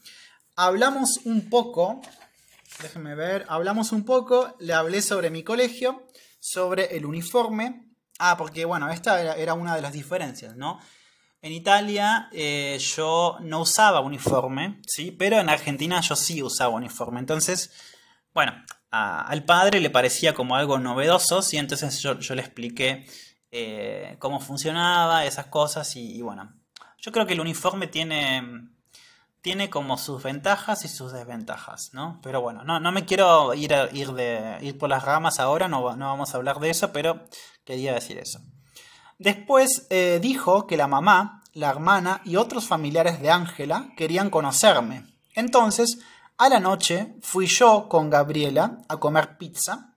Hablamos 0.58 1.22
un 1.24 1.50
poco, 1.50 2.02
déjenme 2.82 3.16
ver, 3.16 3.46
hablamos 3.48 3.94
un 3.94 4.04
poco, 4.04 4.54
le 4.60 4.74
hablé 4.74 5.02
sobre 5.02 5.30
mi 5.30 5.42
colegio, 5.42 6.06
sobre 6.42 6.98
el 6.98 7.06
uniforme. 7.06 7.86
Ah, 8.20 8.36
porque 8.38 8.66
bueno, 8.66 8.90
esta 8.90 9.38
era, 9.38 9.54
una 9.54 9.74
de 9.74 9.82
las 9.82 9.94
diferencias, 9.94 10.58
¿no? 10.58 10.82
En 11.42 11.54
Italia 11.54 12.28
eh, 12.34 12.78
yo 12.98 13.38
no 13.40 13.62
usaba 13.62 14.02
uniforme, 14.02 14.82
¿sí? 14.86 15.12
Pero 15.12 15.40
en 15.40 15.48
Argentina 15.48 16.02
yo 16.02 16.18
sí 16.18 16.44
usaba 16.44 16.76
uniforme. 16.76 17.22
Entonces, 17.22 17.72
bueno, 18.34 18.52
al 18.90 19.46
padre 19.46 19.80
le 19.80 19.90
parecía 19.90 20.34
como 20.34 20.58
algo 20.58 20.78
novedoso, 20.78 21.42
¿sí? 21.42 21.56
Entonces 21.56 22.02
yo 22.02 22.36
le 22.36 22.42
expliqué 22.42 23.06
eh, 23.52 24.16
cómo 24.20 24.40
funcionaba, 24.40 25.26
esas 25.26 25.48
cosas 25.48 25.96
y, 25.96 26.22
bueno, 26.22 26.54
yo 26.98 27.12
creo 27.12 27.26
que 27.26 27.34
el 27.34 27.42
uniforme 27.42 27.88
tiene, 27.88 28.70
tiene 29.42 29.70
como 29.70 29.98
sus 29.98 30.24
ventajas 30.24 30.86
y 30.86 30.88
sus 30.88 31.12
desventajas, 31.12 31.90
¿no? 31.94 32.20
Pero 32.24 32.42
bueno, 32.42 32.64
no, 32.64 32.80
no 32.80 32.92
me 32.92 33.06
quiero 33.06 33.54
ir, 33.54 33.74
ir, 33.92 34.14
de, 34.14 34.58
ir 34.62 34.78
por 34.78 34.90
las 34.90 35.04
ramas 35.04 35.40
ahora, 35.40 35.68
no, 35.68 35.96
no, 35.96 36.06
vamos 36.06 36.34
a 36.34 36.38
hablar 36.38 36.60
de 36.60 36.70
eso, 36.70 36.94
pero 36.94 37.26
quería 37.66 37.94
decir 37.94 38.18
eso. 38.18 38.40
Después 39.20 39.88
eh, 39.90 40.20
dijo 40.22 40.66
que 40.66 40.78
la 40.78 40.88
mamá, 40.88 41.44
la 41.54 41.70
hermana 41.70 42.22
y 42.24 42.38
otros 42.38 42.68
familiares 42.68 43.22
de 43.22 43.32
Ángela 43.32 43.92
querían 43.98 44.30
conocerme. 44.30 45.06
Entonces, 45.36 46.00
a 46.38 46.50
la 46.50 46.60
noche 46.60 47.16
fui 47.22 47.48
yo 47.48 47.88
con 47.90 48.10
Gabriela 48.10 48.80
a 48.88 48.98
comer 48.98 49.38
pizza 49.38 49.91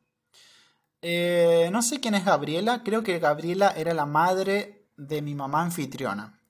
eh, 1.06 1.68
no 1.70 1.82
sé 1.82 2.00
quién 2.00 2.14
es 2.14 2.24
Gabriela, 2.24 2.82
creo 2.82 3.02
que 3.02 3.18
Gabriela 3.18 3.74
era 3.76 3.92
la 3.92 4.06
madre 4.06 4.88
de 4.96 5.20
mi 5.20 5.34
mamá 5.34 5.60
anfitriona. 5.60 6.40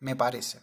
Me 0.00 0.14
parece. 0.14 0.60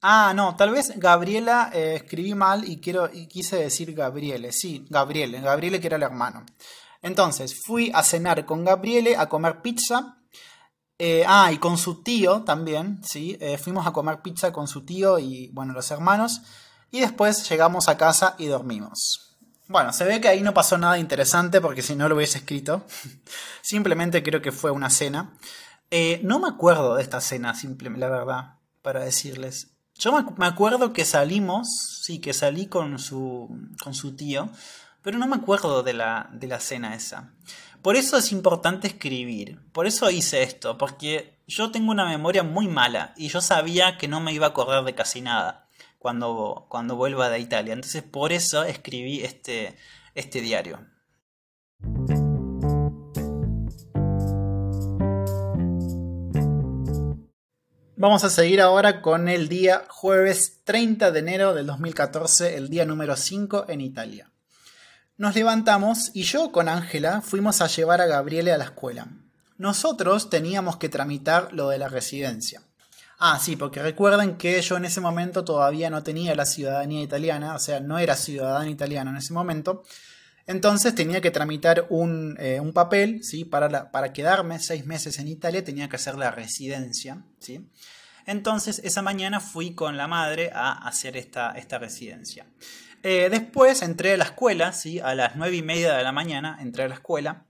Ah, 0.00 0.32
no, 0.34 0.56
tal 0.56 0.70
vez 0.70 0.94
Gabriela 0.96 1.70
eh, 1.74 1.96
escribí 1.96 2.34
mal 2.34 2.66
y, 2.66 2.80
quiero, 2.80 3.12
y 3.12 3.26
quise 3.26 3.56
decir 3.56 3.92
Gabriele. 3.92 4.52
Sí, 4.52 4.86
Gabriele, 4.88 5.42
Gabriele 5.42 5.82
que 5.82 5.88
era 5.88 5.96
el 5.96 6.02
hermano. 6.02 6.46
Entonces, 7.02 7.60
fui 7.62 7.92
a 7.92 8.02
cenar 8.02 8.46
con 8.46 8.64
Gabriele, 8.64 9.14
a 9.14 9.28
comer 9.28 9.60
pizza. 9.60 10.16
Eh, 10.96 11.24
ah, 11.26 11.52
y 11.52 11.58
con 11.58 11.76
su 11.76 12.02
tío 12.02 12.42
también, 12.42 13.02
sí. 13.04 13.38
fuimos 13.62 13.86
a 13.86 13.92
comer 13.92 14.22
pizza 14.22 14.50
con 14.50 14.66
su 14.66 14.86
tío 14.86 15.18
y, 15.18 15.50
bueno, 15.52 15.74
los 15.74 15.90
hermanos. 15.90 16.40
Y 16.90 17.00
después 17.00 17.46
llegamos 17.50 17.90
a 17.90 17.98
casa 17.98 18.34
y 18.38 18.46
dormimos. 18.46 19.31
Bueno, 19.72 19.94
se 19.94 20.04
ve 20.04 20.20
que 20.20 20.28
ahí 20.28 20.42
no 20.42 20.52
pasó 20.52 20.76
nada 20.76 20.98
interesante 20.98 21.58
porque 21.62 21.80
si 21.80 21.96
no 21.96 22.06
lo 22.06 22.16
hubiese 22.16 22.36
escrito. 22.36 22.86
Simplemente 23.62 24.22
creo 24.22 24.42
que 24.42 24.52
fue 24.52 24.70
una 24.70 24.90
cena. 24.90 25.32
Eh, 25.90 26.20
no 26.22 26.38
me 26.38 26.48
acuerdo 26.48 26.96
de 26.96 27.02
esta 27.02 27.22
cena, 27.22 27.54
la 27.96 28.08
verdad, 28.10 28.58
para 28.82 29.02
decirles. 29.02 29.70
Yo 29.94 30.12
me 30.36 30.46
acuerdo 30.46 30.92
que 30.92 31.06
salimos, 31.06 32.02
sí, 32.02 32.20
que 32.20 32.34
salí 32.34 32.66
con 32.66 32.98
su, 32.98 33.48
con 33.82 33.94
su 33.94 34.14
tío, 34.14 34.50
pero 35.00 35.16
no 35.16 35.26
me 35.26 35.36
acuerdo 35.36 35.82
de 35.82 35.94
la, 35.94 36.28
de 36.34 36.48
la 36.48 36.60
cena 36.60 36.94
esa. 36.94 37.32
Por 37.80 37.96
eso 37.96 38.18
es 38.18 38.30
importante 38.30 38.88
escribir. 38.88 39.58
Por 39.72 39.86
eso 39.86 40.10
hice 40.10 40.42
esto, 40.42 40.76
porque 40.76 41.38
yo 41.46 41.70
tengo 41.70 41.92
una 41.92 42.04
memoria 42.04 42.42
muy 42.42 42.68
mala 42.68 43.14
y 43.16 43.28
yo 43.28 43.40
sabía 43.40 43.96
que 43.96 44.06
no 44.06 44.20
me 44.20 44.34
iba 44.34 44.46
a 44.46 44.50
acordar 44.50 44.84
de 44.84 44.94
casi 44.94 45.22
nada 45.22 45.61
cuando, 46.02 46.66
cuando 46.68 46.96
vuelva 46.96 47.30
de 47.30 47.38
Italia. 47.38 47.74
Entonces 47.74 48.02
por 48.02 48.32
eso 48.32 48.64
escribí 48.64 49.22
este, 49.22 49.76
este 50.16 50.40
diario. 50.40 50.80
Vamos 57.96 58.24
a 58.24 58.30
seguir 58.30 58.60
ahora 58.60 59.00
con 59.00 59.28
el 59.28 59.48
día 59.48 59.84
jueves 59.88 60.62
30 60.64 61.12
de 61.12 61.20
enero 61.20 61.54
del 61.54 61.66
2014, 61.68 62.56
el 62.56 62.68
día 62.68 62.84
número 62.84 63.14
5 63.14 63.66
en 63.68 63.80
Italia. 63.80 64.32
Nos 65.16 65.36
levantamos 65.36 66.10
y 66.12 66.24
yo 66.24 66.50
con 66.50 66.68
Ángela 66.68 67.20
fuimos 67.20 67.60
a 67.60 67.68
llevar 67.68 68.00
a 68.00 68.06
Gabriele 68.06 68.50
a 68.50 68.58
la 68.58 68.64
escuela. 68.64 69.06
Nosotros 69.56 70.30
teníamos 70.30 70.78
que 70.78 70.88
tramitar 70.88 71.52
lo 71.52 71.68
de 71.68 71.78
la 71.78 71.88
residencia. 71.88 72.62
Ah, 73.24 73.38
sí, 73.38 73.54
porque 73.54 73.80
recuerden 73.80 74.36
que 74.36 74.60
yo 74.60 74.76
en 74.76 74.84
ese 74.84 75.00
momento 75.00 75.44
todavía 75.44 75.90
no 75.90 76.02
tenía 76.02 76.34
la 76.34 76.44
ciudadanía 76.44 77.02
italiana, 77.02 77.54
o 77.54 77.58
sea, 77.60 77.78
no 77.78 78.00
era 78.00 78.16
ciudadano 78.16 78.68
italiano 78.68 79.10
en 79.12 79.16
ese 79.18 79.32
momento. 79.32 79.84
Entonces 80.48 80.92
tenía 80.96 81.20
que 81.20 81.30
tramitar 81.30 81.86
un, 81.88 82.36
eh, 82.40 82.60
papel, 82.74 83.22
¿sí? 83.22 83.44
Para, 83.44 83.92
para 83.92 84.12
quedarme 84.12 84.58
seis 84.58 84.86
meses 84.86 85.20
en 85.20 85.28
Italia 85.28 85.62
tenía 85.62 85.88
que 85.88 85.94
hacer 85.94 86.16
la 86.16 86.32
residencia, 86.32 87.22
¿sí? 87.38 87.70
Entonces 88.26 88.80
esa 88.82 89.02
mañana 89.02 89.38
fui 89.38 89.72
con 89.76 89.96
la 89.96 90.08
madre 90.08 90.50
a 90.52 90.72
hacer 90.72 91.16
esta, 91.16 91.52
esta 91.52 91.78
residencia. 91.78 92.46
Eh, 93.04 93.28
después 93.30 93.82
entré 93.82 94.14
a 94.14 94.16
la 94.16 94.24
escuela, 94.24 94.72
¿sí? 94.72 94.98
A 94.98 95.14
las 95.14 95.36
nueve 95.36 95.54
y 95.54 95.62
media 95.62 95.94
de 95.94 96.02
la 96.02 96.10
mañana 96.10 96.58
entré 96.60 96.82
a 96.82 96.88
la 96.88 96.94
escuela 96.94 97.46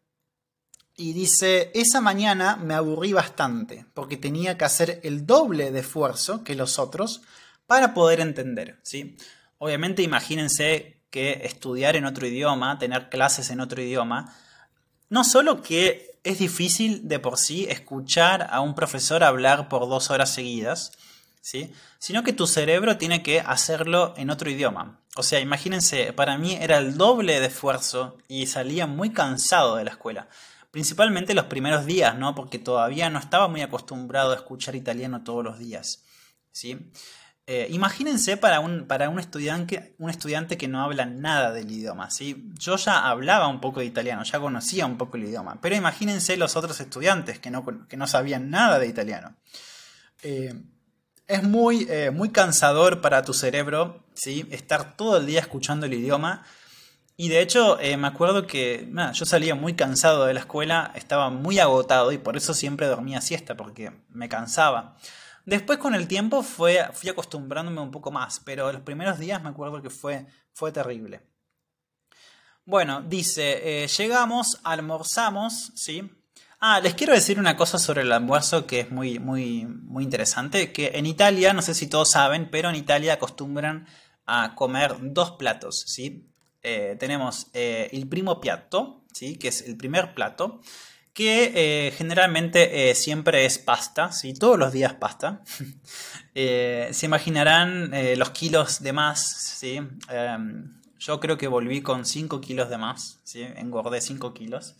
y 1.03 1.13
dice, 1.13 1.73
esa 1.75 2.01
mañana 2.01 2.55
me 2.55 2.75
aburrí 2.75 3.13
bastante 3.13 3.87
porque 3.93 4.17
tenía 4.17 4.57
que 4.57 4.65
hacer 4.65 5.01
el 5.03 5.27
doble 5.27 5.73
de 5.73 5.81
esfuerzo 5.81 6.45
que 6.45 6.55
los 6.55 6.79
otros 6.79 7.23
para 7.67 7.93
poder 7.93 8.21
entender, 8.21 8.79
¿sí? 8.85 9.17
Obviamente 9.59 10.05
imagínense 10.05 11.01
que 11.11 11.41
estudiar 11.43 11.97
en 11.97 12.05
otro 12.05 12.25
idioma, 12.25 12.79
tener 12.79 13.09
clases 13.09 13.51
en 13.51 13.59
otro 13.59 13.83
idioma, 13.83 14.33
no 15.09 15.25
solo 15.25 15.61
que 15.61 16.21
es 16.23 16.39
difícil 16.39 17.09
de 17.09 17.19
por 17.19 17.37
sí 17.37 17.67
escuchar 17.69 18.47
a 18.53 18.61
un 18.61 18.77
profesor 18.77 19.25
hablar 19.25 19.69
por 19.69 19.89
dos 19.89 20.09
horas 20.13 20.33
seguidas, 20.33 20.93
¿sí? 21.41 21.73
sino 21.99 22.23
que 22.23 22.33
tu 22.33 22.47
cerebro 22.47 22.97
tiene 22.97 23.25
que 23.25 23.41
hacerlo 23.41 24.15
en 24.17 24.31
otro 24.31 24.49
idioma. 24.49 25.01
O 25.17 25.25
sea, 25.25 25.41
imagínense, 25.41 26.13
para 26.13 26.39
mí 26.39 26.57
era 26.61 26.79
el 26.79 26.97
doble 26.97 27.41
de 27.41 27.47
esfuerzo 27.47 28.19
y 28.29 28.47
salía 28.47 28.87
muy 28.87 29.11
cansado 29.11 29.75
de 29.75 29.85
la 29.85 29.91
escuela 29.91 30.29
principalmente 30.73 31.35
los 31.35 31.45
primeros 31.45 31.87
días, 31.87 32.19
¿no? 32.19 32.35
Porque 32.35 32.59
todavía 32.59 33.09
no 33.11 33.21
estaba 33.21 33.47
muy 33.47 33.61
acostumbrado 33.61 34.33
a 34.33 34.37
escuchar 34.37 34.75
italiano 34.75 35.23
todos 35.23 35.45
los 35.45 35.61
días, 35.61 36.03
¿sí? 36.51 36.91
Eh, 37.47 37.67
imagínense 37.71 38.37
para 38.37 38.61
un, 38.61 38.87
para 38.87 39.09
un 39.09 39.19
estudiante, 39.19 39.95
un 39.99 40.09
estudiante 40.11 40.57
que 40.57 40.69
no 40.69 40.83
habla 40.83 41.07
nada 41.07 41.53
del 41.53 41.71
idioma. 41.71 42.11
¿sí? 42.11 42.51
Yo 42.59 42.77
ya 42.77 43.09
hablaba 43.09 43.49
un 43.49 43.61
poco 43.61 43.81
de 43.81 43.87
italiano, 43.87 44.23
ya 44.23 44.39
conocía 44.39 44.87
un 44.87 44.97
poco 44.97 45.17
el 45.17 45.25
idioma, 45.25 45.61
pero 45.61 45.75
imagínense 45.75 46.37
los 46.37 46.57
otros 46.57 46.81
estudiantes 46.81 47.41
que 47.41 47.51
no, 47.51 47.65
que 47.89 47.97
no 47.97 48.07
sabían 48.07 48.49
nada 48.49 48.79
de 48.79 48.87
italiano. 48.87 49.37
Eh, 50.23 50.55
es 51.27 51.43
muy, 51.43 51.87
eh, 51.91 52.11
muy 52.13 52.31
cansador 52.31 53.01
para 53.01 53.23
tu 53.23 53.35
cerebro 53.35 54.05
¿sí? 54.15 54.47
estar 54.51 54.97
todo 54.97 55.17
el 55.17 55.27
día 55.27 55.41
escuchando 55.41 55.87
el 55.87 55.95
idioma. 55.95 56.45
Y 57.17 57.29
de 57.29 57.41
hecho, 57.41 57.79
me 57.99 58.09
acuerdo 58.09 58.47
que 58.47 58.91
yo 59.13 59.27
salía 59.27 59.55
muy 59.55 59.75
cansado 59.75 60.25
de 60.25 60.35
la 60.35 60.41
escuela, 60.41 60.93
estaba 60.95 61.31
muy 61.31 61.59
agotado 61.59 62.11
y 62.11 62.19
por 62.19 62.37
eso 62.37 62.55
siempre 62.55 62.87
dormía 62.87 63.21
siesta, 63.21 63.57
porque 63.57 63.93
me 64.09 64.29
cansaba. 64.29 64.97
Después 65.45 65.79
con 65.79 65.95
el 65.95 66.07
tiempo 66.07 66.43
fue, 66.43 66.89
fui 66.93 67.11
acostumbrándome 67.11 67.81
un 67.81 67.91
poco 67.91 68.11
más, 68.11 68.41
pero 68.45 68.73
los 68.73 68.83
primeros 68.83 69.19
días 69.19 69.43
me 69.43 69.51
acuerdo 69.51 69.83
que 69.83 69.91
fue, 69.91 70.27
fue 70.53 70.71
terrible. 70.73 71.21
Bueno, 72.65 73.03
dice, 73.03 73.83
eh, 73.85 73.89
llegamos, 73.89 74.61
almorzamos, 74.63 75.73
¿sí? 75.75 76.09
Ah, 76.61 76.79
les 76.81 76.95
quiero 76.95 77.13
decir 77.13 77.41
una 77.41 77.57
cosa 77.57 77.77
sobre 77.77 78.03
el 78.03 78.13
almuerzo 78.13 78.69
que 78.69 78.81
es 78.81 78.93
muy, 78.93 79.19
muy, 79.19 79.65
muy 79.67 80.05
interesante, 80.05 80.73
que 80.73 80.93
en 80.95 81.07
Italia, 81.07 81.53
no 81.53 81.61
sé 81.61 81.75
si 81.75 81.89
todos 81.89 82.11
saben, 82.11 82.49
pero 82.53 82.69
en 82.69 82.77
Italia 82.77 83.15
acostumbran 83.15 83.89
a 84.27 84.55
comer 84.55 84.95
dos 85.01 85.33
platos, 85.33 85.83
¿sí? 85.89 86.32
Eh, 86.63 86.97
tenemos 86.99 87.49
eh, 87.55 87.89
el 87.93 88.09
primo 88.09 88.41
piatto, 88.41 89.03
¿sí? 89.13 89.37
Que 89.37 89.49
es 89.49 89.63
el 89.63 89.77
primer 89.77 90.15
plato, 90.15 90.61
que 91.13 91.53
eh, 91.55 91.91
generalmente 91.93 92.95
siempre 92.95 93.45
es 93.45 93.59
pasta, 93.59 94.13
¿sí? 94.13 94.33
todos 94.33 94.59
los 94.59 94.73
días 94.73 94.95
pasta. 94.95 95.43
Se 96.35 97.03
imaginarán 97.03 97.93
los 98.17 98.31
kilos 98.31 98.83
de 98.83 98.93
más, 98.95 99.57
¿sí? 99.59 99.81
Em, 100.09 100.81
yo 100.99 101.21
creo 101.21 101.37
que 101.37 101.49
volví 101.49 101.83
con 101.83 102.07
5 102.07 102.41
kilos 102.41 102.71
de 102.71 102.79
más, 102.79 103.21
¿sí? 103.25 103.43
engordé 103.43 104.01
5 104.01 104.33
kilos. 104.33 104.77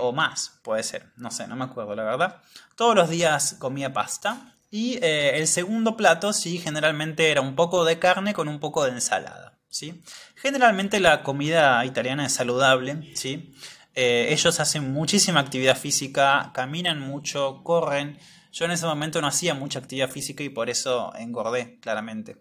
o 0.00 0.12
más, 0.12 0.58
puede 0.64 0.82
ser, 0.82 1.12
no 1.16 1.30
sé, 1.30 1.46
no 1.46 1.54
me 1.54 1.66
acuerdo 1.66 1.94
la 1.94 2.02
verdad. 2.02 2.42
Todos 2.74 2.96
los 2.96 3.08
días 3.08 3.54
comía 3.60 3.92
pasta. 3.92 4.56
Y 4.70 4.98
el 5.02 5.46
segundo 5.46 5.96
plato, 5.96 6.32
sí, 6.32 6.58
generalmente 6.58 7.30
era 7.30 7.40
un 7.40 7.54
poco 7.54 7.84
de 7.84 8.00
carne 8.00 8.34
con 8.34 8.48
un 8.48 8.58
poco 8.58 8.84
de 8.84 8.90
ensalada. 8.90 9.57
¿Sí? 9.68 10.02
Generalmente 10.36 11.00
la 11.00 11.22
comida 11.22 11.84
italiana 11.84 12.26
es 12.26 12.32
saludable, 12.32 13.14
¿sí? 13.14 13.54
Eh, 13.94 14.32
ellos 14.32 14.60
hacen 14.60 14.92
muchísima 14.92 15.40
actividad 15.40 15.76
física, 15.76 16.52
caminan 16.54 17.00
mucho, 17.00 17.62
corren. 17.64 18.18
Yo 18.52 18.64
en 18.64 18.70
ese 18.70 18.86
momento 18.86 19.20
no 19.20 19.26
hacía 19.26 19.54
mucha 19.54 19.80
actividad 19.80 20.08
física 20.08 20.42
y 20.44 20.48
por 20.48 20.70
eso 20.70 21.12
engordé, 21.16 21.78
claramente. 21.80 22.36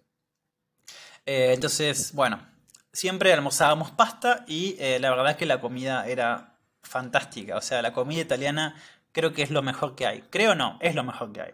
Eh, 1.26 1.54
entonces, 1.54 2.14
bueno, 2.14 2.48
siempre 2.94 3.34
almorzábamos 3.34 3.92
pasta 3.92 4.46
y 4.48 4.76
eh, 4.80 5.00
la 5.00 5.10
verdad 5.10 5.32
es 5.32 5.38
que 5.38 5.46
la 5.46 5.60
comida 5.60 6.08
era 6.08 6.60
fantástica. 6.84 7.58
O 7.58 7.62
sea, 7.62 7.82
la 7.82 7.92
comida 7.92 8.22
italiana 8.22 8.76
creo 9.12 9.34
que 9.34 9.44
es 9.44 9.52
lo 9.52 9.62
mejor 9.62 9.96
que 9.96 10.06
hay. 10.06 10.22
Creo 10.30 10.56
no, 10.56 10.78
es 10.82 10.96
lo 10.96 11.04
mejor 11.04 11.34
que 11.34 11.42
hay. 11.42 11.52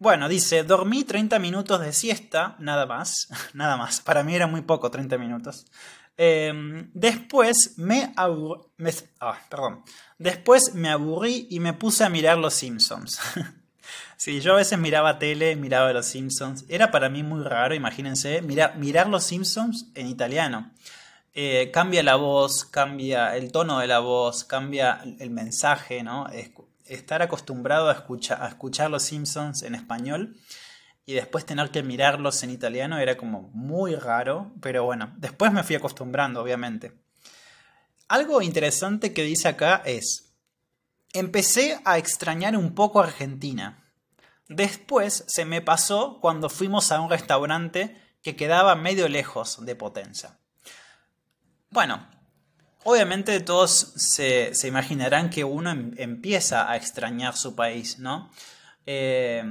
Bueno, 0.00 0.30
dice, 0.30 0.64
dormí 0.64 1.04
30 1.04 1.38
minutos 1.38 1.78
de 1.78 1.92
siesta, 1.92 2.56
nada 2.58 2.86
más, 2.86 3.28
nada 3.52 3.76
más. 3.76 4.00
Para 4.00 4.24
mí 4.24 4.34
era 4.34 4.46
muy 4.46 4.62
poco 4.62 4.90
30 4.90 5.18
minutos. 5.18 5.66
Em, 6.16 6.90
después 6.94 7.74
me, 7.76 8.14
ah, 8.16 9.38
perdón. 9.50 9.84
Después 10.16 10.74
me 10.74 10.88
aburrí 10.88 11.46
y 11.50 11.60
me 11.60 11.74
puse 11.74 12.02
a 12.02 12.08
mirar 12.08 12.38
Los 12.38 12.54
Simpsons. 12.54 13.20
sí, 14.16 14.40
yo 14.40 14.54
a 14.54 14.56
veces 14.56 14.78
miraba 14.78 15.18
tele, 15.18 15.54
miraba 15.54 15.92
Los 15.92 16.06
Simpsons. 16.06 16.64
Era 16.70 16.90
para 16.90 17.10
mí 17.10 17.22
muy 17.22 17.44
raro, 17.44 17.74
imagínense, 17.74 18.40
mirar, 18.40 19.06
Los 19.06 19.24
Simpsons 19.24 19.90
en 19.94 20.06
italiano. 20.06 20.70
Eh, 21.34 21.70
cambia 21.74 22.02
la 22.02 22.16
voz, 22.16 22.64
cambia 22.64 23.36
el 23.36 23.52
tono 23.52 23.80
de 23.80 23.86
la 23.86 23.98
voz, 23.98 24.44
cambia 24.44 25.02
el 25.18 25.28
mensaje, 25.28 26.02
¿no? 26.02 26.26
Estar 26.90 27.22
acostumbrado 27.22 27.88
a 27.88 27.92
escuchar, 28.48 28.90
Los 28.90 29.04
Simpsons 29.04 29.62
en 29.62 29.76
español 29.76 30.36
y 31.06 31.12
después 31.12 31.46
tener 31.46 31.70
que 31.70 31.84
mirarlos 31.84 32.42
en 32.42 32.50
italiano 32.50 32.98
era 32.98 33.16
como 33.16 33.42
muy 33.52 33.94
raro, 33.94 34.50
pero 34.60 34.84
bueno, 34.84 35.14
después 35.16 35.52
me 35.52 35.62
fui 35.62 35.76
acostumbrando, 35.76 36.42
obviamente. 36.42 36.92
Algo 38.08 38.42
interesante 38.42 39.14
que 39.14 39.22
dice 39.22 39.46
acá 39.46 39.82
es, 39.84 40.32
empecé 41.12 41.80
a 41.84 41.96
extrañar 41.96 42.56
un 42.56 42.74
poco 42.74 43.00
Argentina. 43.00 43.92
Después 44.48 45.24
se 45.28 45.44
me 45.44 45.62
pasó 45.62 46.18
cuando 46.20 46.48
fuimos 46.48 46.90
a 46.90 47.00
un 47.00 47.08
restaurante 47.08 47.96
que 48.20 48.34
quedaba 48.34 48.74
medio 48.74 49.08
lejos 49.08 49.64
de 49.64 49.76
Potenza. 49.76 50.40
Bueno, 51.70 52.04
obviamente 52.84 53.38
todos 53.40 53.92
se, 53.96 54.52
imaginarán 54.66 55.30
que 55.30 55.44
uno 55.44 55.70
em, 55.70 55.92
empieza 55.96 56.70
a 56.70 56.76
extrañar 56.76 57.36
su 57.36 57.54
país, 57.54 57.98
¿no? 57.98 58.30
Eh, 58.86 59.42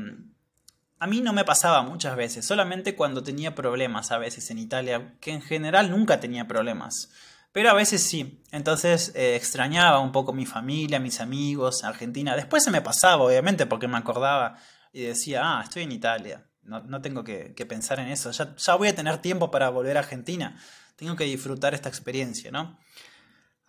a 1.00 1.08
mí 1.08 1.22
no 1.22 1.32
me 1.32 1.46
pasaba 1.46 1.82
muchas 1.82 2.16
veces, 2.18 2.46
solamente 2.46 2.96
cuando 2.96 3.24
tenía 3.24 3.56
problemas 3.56 4.12
a 4.12 4.18
veces 4.18 4.52
en 4.52 4.60
Italia, 4.60 5.16
que 5.22 5.32
en 5.32 5.42
general 5.42 5.92
nunca 5.92 6.20
tenía 6.20 6.48
problemas. 6.48 7.10
Pero 7.52 7.72
a 7.72 7.74
veces 7.74 8.04
sí, 8.04 8.44
entonces 8.52 9.14
eh, 9.16 9.36
extrañaba 9.36 10.00
un 10.00 10.12
poco 10.12 10.34
mi 10.34 10.46
familia, 10.46 11.00
mis 11.00 11.20
amigos, 11.20 11.84
Argentina. 11.84 12.36
Después 12.36 12.64
se 12.64 12.70
me 12.70 12.82
pasaba, 12.82 13.24
obviamente, 13.24 13.66
porque 13.66 13.88
me 13.88 13.98
acordaba 13.98 14.58
y 14.92 15.04
decía, 15.04 15.42
ah, 15.44 15.62
estoy 15.64 15.84
en 15.84 15.94
Italia, 15.94 16.46
no, 16.64 17.02
tengo 17.02 17.24
que, 17.24 17.66
pensar 17.68 18.00
en 18.00 18.10
eso, 18.10 18.30
ya, 18.32 18.56
ya 18.56 18.76
voy 18.76 18.90
a 18.90 18.96
tener 18.96 19.18
tiempo 19.20 19.50
para 19.50 19.70
volver 19.70 19.98
a 19.98 20.02
Argentina, 20.02 20.60
tengo 20.96 21.16
que 21.16 21.24
disfrutar 21.24 21.74
esta 21.74 21.90
experiencia, 21.90 22.52
¿no? 22.52 22.78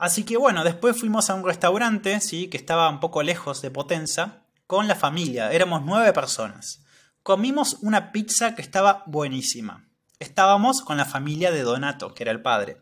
Así 0.00 0.24
que 0.24 0.38
bueno, 0.38 0.64
después 0.64 0.98
fuimos 0.98 1.28
a 1.28 1.34
un 1.34 1.44
restaurante, 1.44 2.22
sí, 2.22 2.48
que 2.48 2.56
estaba 2.56 2.88
un 2.88 3.00
poco 3.00 3.22
lejos 3.22 3.60
de 3.60 3.70
Potenza, 3.70 4.44
con 4.66 4.88
la 4.88 4.94
familia, 4.94 5.52
éramos 5.52 5.82
nueve 5.84 6.14
personas. 6.14 6.82
Comimos 7.22 7.76
una 7.82 8.10
pizza 8.10 8.54
que 8.54 8.62
estaba 8.62 9.02
buenísima. 9.04 9.90
Estábamos 10.18 10.80
con 10.80 10.96
la 10.96 11.04
familia 11.04 11.50
de 11.50 11.60
Donato, 11.60 12.14
que 12.14 12.22
era 12.22 12.32
el 12.32 12.40
padre. 12.40 12.80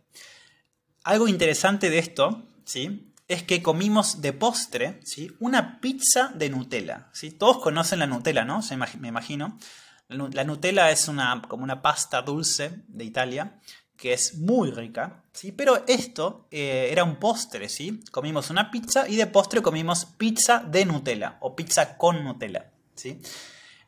Algo 1.03 1.27
interesante 1.27 1.91
de 1.91 1.99
esto, 1.99 2.47
¿sí? 2.65 3.13
Es 3.27 3.43
que 3.43 3.65
comimos 3.65 4.21
de 4.21 4.33
postre, 4.33 5.01
¿sí? 5.03 5.33
Una 5.41 5.81
pizza 5.81 6.31
de 6.37 6.51
Nutella, 6.51 7.09
¿sí? 7.13 7.33
Todos 7.33 7.59
conocen 7.59 7.99
la 7.99 8.07
Nutella, 8.07 8.45
¿no? 8.45 8.61
me 9.01 9.09
imagino. 9.09 9.59
La 10.07 10.45
Nutella 10.45 10.93
es 10.93 11.09
una, 11.09 11.43
como 11.49 11.65
una 11.65 11.83
pasta 11.83 12.23
dulce 12.23 12.85
de 12.87 13.05
Italia 13.05 13.59
que 13.99 14.13
es 14.13 14.37
muy 14.37 14.71
rica, 14.71 15.25
¿sí? 15.33 15.53
Pero 15.53 15.85
esto 15.89 16.47
eh, 16.51 16.89
era 16.91 17.03
un 17.03 17.17
postre, 17.17 17.69
¿sí? 17.69 18.01
Comimos 18.13 18.49
una 18.49 18.71
pizza 18.71 19.09
y 19.09 19.17
de 19.17 19.27
postre 19.27 19.61
comimos 19.61 20.07
pizza 20.07 20.61
de 20.61 20.85
Nutella 20.87 21.37
o 21.41 21.57
pizza 21.57 21.99
con 21.99 22.25
Nutella, 22.25 22.71
¿sí? 22.95 23.21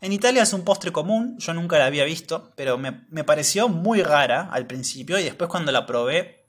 En 0.00 0.12
Italia 0.12 0.42
es 0.42 0.52
un 0.52 0.64
postre 0.64 0.90
común, 0.92 1.38
yo 1.38 1.54
nunca 1.54 1.78
la 1.78 1.86
había 1.86 2.04
visto, 2.04 2.52
pero 2.56 2.76
me, 2.76 2.92
pareció 3.24 3.68
muy 3.68 4.02
rara 4.02 4.48
al 4.50 4.66
principio 4.66 5.18
y 5.18 5.22
después 5.22 5.48
cuando 5.48 5.70
la 5.72 5.86
probé, 5.86 6.46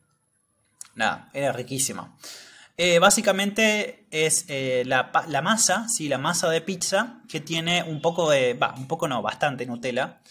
nada, 0.95 1.29
era 1.33 1.51
riquísima. 1.51 2.15
Eh, 2.77 2.97
básicamente 2.97 4.07
es 4.09 4.45
eh, 4.47 4.83
la, 4.85 5.11
masa, 5.43 5.87
sí, 5.87 6.07
la 6.07 6.17
masa 6.17 6.49
de 6.49 6.61
pizza 6.61 7.19
que 7.29 7.41
tiene 7.41 7.83
un 7.83 8.01
poco 8.01 8.29
de, 8.29 8.55
va, 8.55 8.73
un 8.75 8.87
poco 8.87 9.07
no, 9.07 9.21
bastante 9.21 9.65
Nutella. 9.67 10.21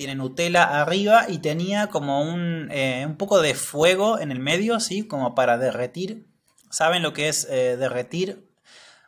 Tiene 0.00 0.14
Nutella 0.14 0.80
arriba 0.80 1.26
y 1.28 1.40
tenía 1.40 1.88
como 1.88 2.22
un, 2.22 2.70
eh, 2.70 3.04
un 3.06 3.18
poco 3.18 3.42
de 3.42 3.54
fuego 3.54 4.18
en 4.18 4.32
el 4.32 4.38
medio, 4.38 4.80
sí, 4.80 5.06
como 5.06 5.34
para 5.34 5.58
derretir. 5.58 6.26
¿Saben 6.70 7.02
lo 7.02 7.12
que 7.12 7.28
es 7.28 7.46
derretir? 7.46 8.48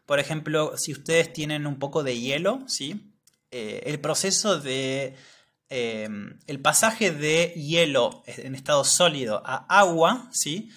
Por 0.04 0.20
ejemplo, 0.20 0.76
si 0.76 0.92
ustedes 0.92 1.32
tienen 1.32 1.66
un 1.66 1.78
poco 1.78 2.02
de 2.02 2.20
hielo, 2.20 2.58
sí, 2.66 3.14
eh, 3.50 3.84
el 3.86 4.00
proceso 4.00 4.60
de... 4.60 5.16
Em, 5.70 6.38
el 6.46 6.60
pasaje 6.60 7.10
de 7.10 7.54
hielo 7.56 8.22
en 8.26 8.54
estado 8.54 8.84
sólido 8.84 9.40
a 9.46 9.64
agua, 9.70 10.28
¿sí? 10.30 10.68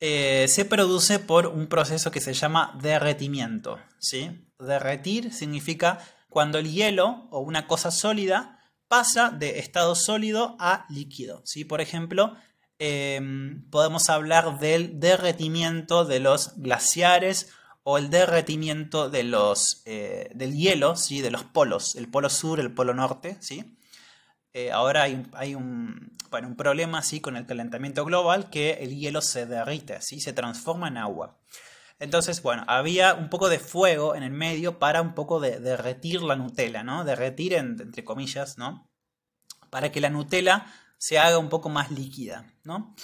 Eh, 0.00 0.44
se 0.48 0.66
produce 0.66 1.18
por 1.18 1.46
un 1.46 1.68
proceso 1.68 2.10
que 2.10 2.20
se 2.20 2.34
llama 2.34 2.78
derretimiento. 2.82 3.78
¿sí? 3.98 4.46
Derretir 4.58 5.32
significa 5.32 6.00
cuando 6.28 6.58
el 6.58 6.70
hielo 6.70 7.26
o 7.30 7.40
una 7.40 7.66
cosa 7.66 7.90
sólida 7.90 8.55
pasa 8.88 9.30
de 9.30 9.58
estado 9.58 9.94
sólido 9.94 10.56
a 10.58 10.86
líquido. 10.88 11.42
¿sí? 11.44 11.64
Por 11.64 11.80
ejemplo, 11.80 12.36
em, 12.78 13.68
podemos 13.70 14.08
hablar 14.10 14.58
del 14.58 15.00
derretimiento 15.00 16.04
de 16.04 16.20
los 16.20 16.56
glaciares 16.56 17.52
o 17.82 17.98
el 17.98 18.10
derretimiento 18.10 19.10
de 19.10 19.22
los, 19.22 19.82
eh, 19.84 20.30
del 20.34 20.54
hielo, 20.54 20.96
¿sí? 20.96 21.20
de 21.20 21.30
los 21.30 21.44
polos, 21.44 21.94
el 21.96 22.08
polo 22.08 22.28
sur, 22.28 22.60
el 22.60 22.72
polo 22.72 22.94
norte. 22.94 23.36
¿sí? 23.40 23.76
Eh, 24.52 24.72
ahora 24.72 25.02
hay, 25.02 25.54
un, 25.54 26.16
bueno, 26.30 26.48
un 26.48 26.56
problema 26.56 27.02
¿sí? 27.02 27.20
con 27.20 27.36
el 27.36 27.46
calentamiento 27.46 28.04
global 28.04 28.50
que 28.50 28.72
el 28.80 28.96
hielo 28.96 29.20
se 29.20 29.46
derrite, 29.46 30.00
¿sí? 30.00 30.20
se 30.20 30.32
transforma 30.32 30.88
en 30.88 30.96
agua. 30.96 31.38
Entonces, 31.98 32.42
bueno, 32.42 32.64
había 32.68 33.14
un 33.14 33.30
poco 33.30 33.48
de 33.48 33.58
fuego 33.58 34.14
en 34.14 34.22
el 34.22 34.32
medio 34.32 34.78
para 34.78 35.00
un 35.00 35.14
poco 35.14 35.40
de 35.40 35.60
derretir 35.60 36.22
la 36.22 36.36
Nutella, 36.36 36.82
¿no? 36.82 37.04
Derretir 37.04 37.54
entre 37.54 38.04
comillas, 38.04 38.58
¿no? 38.58 38.86
para 39.70 39.92
que 39.92 40.00
la 40.00 40.10
Nutella 40.10 40.66
se 40.98 41.18
haga 41.18 41.38
un 41.38 41.48
poco 41.48 41.68
más 41.68 41.90
líquida, 41.90 42.46
¿no? 42.64 42.94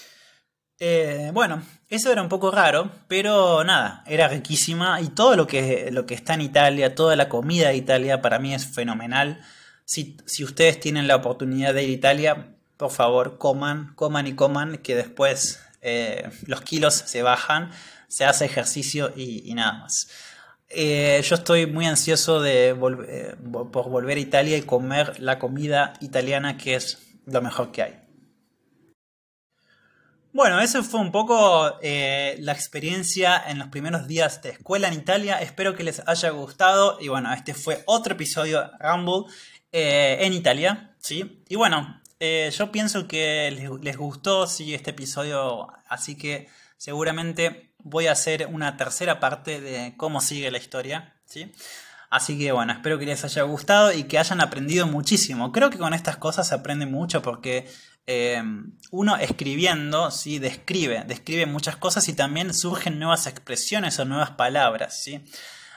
Eh, 0.79 1.31
bueno, 1.33 1.63
eso 1.89 2.11
era 2.11 2.23
un 2.23 2.29
poco 2.29 2.51
raro, 2.51 2.91
pero 3.07 3.63
nada, 3.63 4.03
era 4.07 4.27
riquísima 4.27 5.01
y 5.01 5.09
todo 5.09 5.37
lo 5.37 5.47
que, 5.47 5.91
lo 5.93 6.07
que 6.07 6.15
está 6.15 6.35
en 6.35 6.41
Italia, 6.41 6.95
toda 6.95 7.15
la 7.15 7.29
comida 7.29 7.69
de 7.69 7.77
Italia 7.77 8.21
para 8.21 8.39
mí 8.39 8.55
es 8.55 8.67
fenomenal. 8.67 9.43
Si, 9.85 10.17
si 10.27 10.43
ustedes 10.43 10.81
tienen 10.81 11.07
la 11.07 11.17
oportunidad 11.17 11.75
de 11.75 11.85
ir 11.85 11.91
a 11.91 11.93
Italia, 11.93 12.57
por 12.79 12.91
favor, 12.91 13.39
coman, 13.39 13.95
coman 13.95 14.27
y 14.27 14.35
coman, 14.35 14.79
que 14.79 14.97
después 14.97 15.61
eh, 15.83 16.31
los 16.47 16.63
kilos 16.63 16.95
se 16.95 17.23
bajan, 17.23 17.71
se 18.13 18.25
hace 18.25 18.45
ejercicio 18.45 19.13
y, 19.17 19.53
nada 19.55 19.73
más. 19.73 20.09
Eh, 20.69 21.23
yo 21.25 21.37
estoy 21.37 21.67
muy 21.67 21.87
ansioso 21.87 22.41
de 22.41 22.71
eh, 22.71 23.37
por 23.73 23.91
volver 23.91 24.17
a 24.17 24.21
Italia 24.21 24.57
y 24.57 24.63
comer 24.63 25.21
la 25.21 25.39
comida 25.39 25.95
italiana 26.01 26.57
que 26.57 26.75
es 26.75 26.99
lo 27.27 27.43
mejor 27.43 27.73
que 27.73 27.83
hay. 27.83 27.99
Bueno, 30.33 30.61
eso 30.61 30.83
fue 30.83 31.01
un 31.01 31.13
poco 31.13 31.79
la 31.83 32.53
experiencia 32.53 33.43
en 33.47 33.59
los 33.59 33.69
primeros 33.69 34.07
días 34.07 34.41
de 34.41 34.51
escuela 34.51 34.89
en 34.89 34.95
Italia. 34.95 35.43
Espero 35.43 35.75
que 35.75 35.85
les 35.85 36.03
haya 36.07 36.31
gustado. 36.31 36.97
Y 37.01 37.09
bueno, 37.09 37.33
este 37.35 37.53
fue 37.53 37.83
otro 37.85 38.15
episodio 38.15 38.71
Rumble 38.81 39.31
en 39.71 40.33
Italia. 40.33 40.95
¿sí? 40.99 41.43
Y 41.49 41.57
bueno, 41.57 42.01
eh, 42.25 42.53
yo 42.57 42.71
pienso 42.71 43.09
que 43.09 43.51
les, 43.83 43.97
gustó 43.97 44.47
sí, 44.47 44.75
este 44.75 44.91
episodio, 44.91 45.67
así 45.89 46.17
que 46.17 46.47
seguramente 46.77 47.72
voy 47.85 48.07
a 48.07 48.13
hacer 48.13 48.49
una 48.51 48.77
tercera 48.77 49.21
parte 49.21 49.61
de 49.61 49.95
cómo 49.97 50.21
sigue 50.21 50.51
la 50.51 50.59
historia. 50.59 51.15
¿sí? 51.25 51.53
Así 52.11 52.39
que 52.39 52.53
bueno, 52.53 52.73
espero 52.73 52.99
que 52.99 53.07
les 53.07 53.25
haya 53.25 53.43
gustado 53.43 53.93
y 53.93 54.05
que 54.05 54.19
hayan 54.19 54.41
aprendido 54.41 54.87
muchísimo. 54.87 55.51
Creo 55.53 55.71
que 55.71 55.79
con 55.79 55.95
estas 55.95 56.19
cosas 56.19 56.49
se 56.49 56.55
aprende 56.55 56.87
mucho 56.87 57.23
porque 57.23 57.67
eh, 58.07 58.43
uno 58.91 59.17
escribiendo, 59.17 60.11
¿sí? 60.11 60.39
describe, 60.39 61.05
describe 61.07 61.47
muchas 61.47 61.77
cosas 61.77 62.09
y 62.09 62.15
también 62.15 62.53
surgen 62.53 62.99
nuevas 62.99 63.27
expresiones 63.27 63.99
o 63.99 64.05
nuevas 64.05 64.33
palabras. 64.33 65.03
¿sí? 65.03 65.25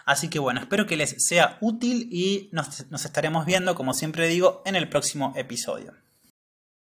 Así 0.05 0.29
que 0.29 0.39
bueno, 0.39 0.59
espero 0.59 0.85
que 0.85 0.97
les 0.97 1.15
sea 1.25 1.57
útil 1.61 2.09
y 2.11 2.49
nos 2.51 3.05
estaremos 3.05 3.45
viendo, 3.45 3.73
como 3.75 3.93
siempre 3.93 4.27
digo, 4.27 4.61
en 4.65 4.75
el 4.75 4.89
próximo 4.89 5.33
episodio. 5.35 5.93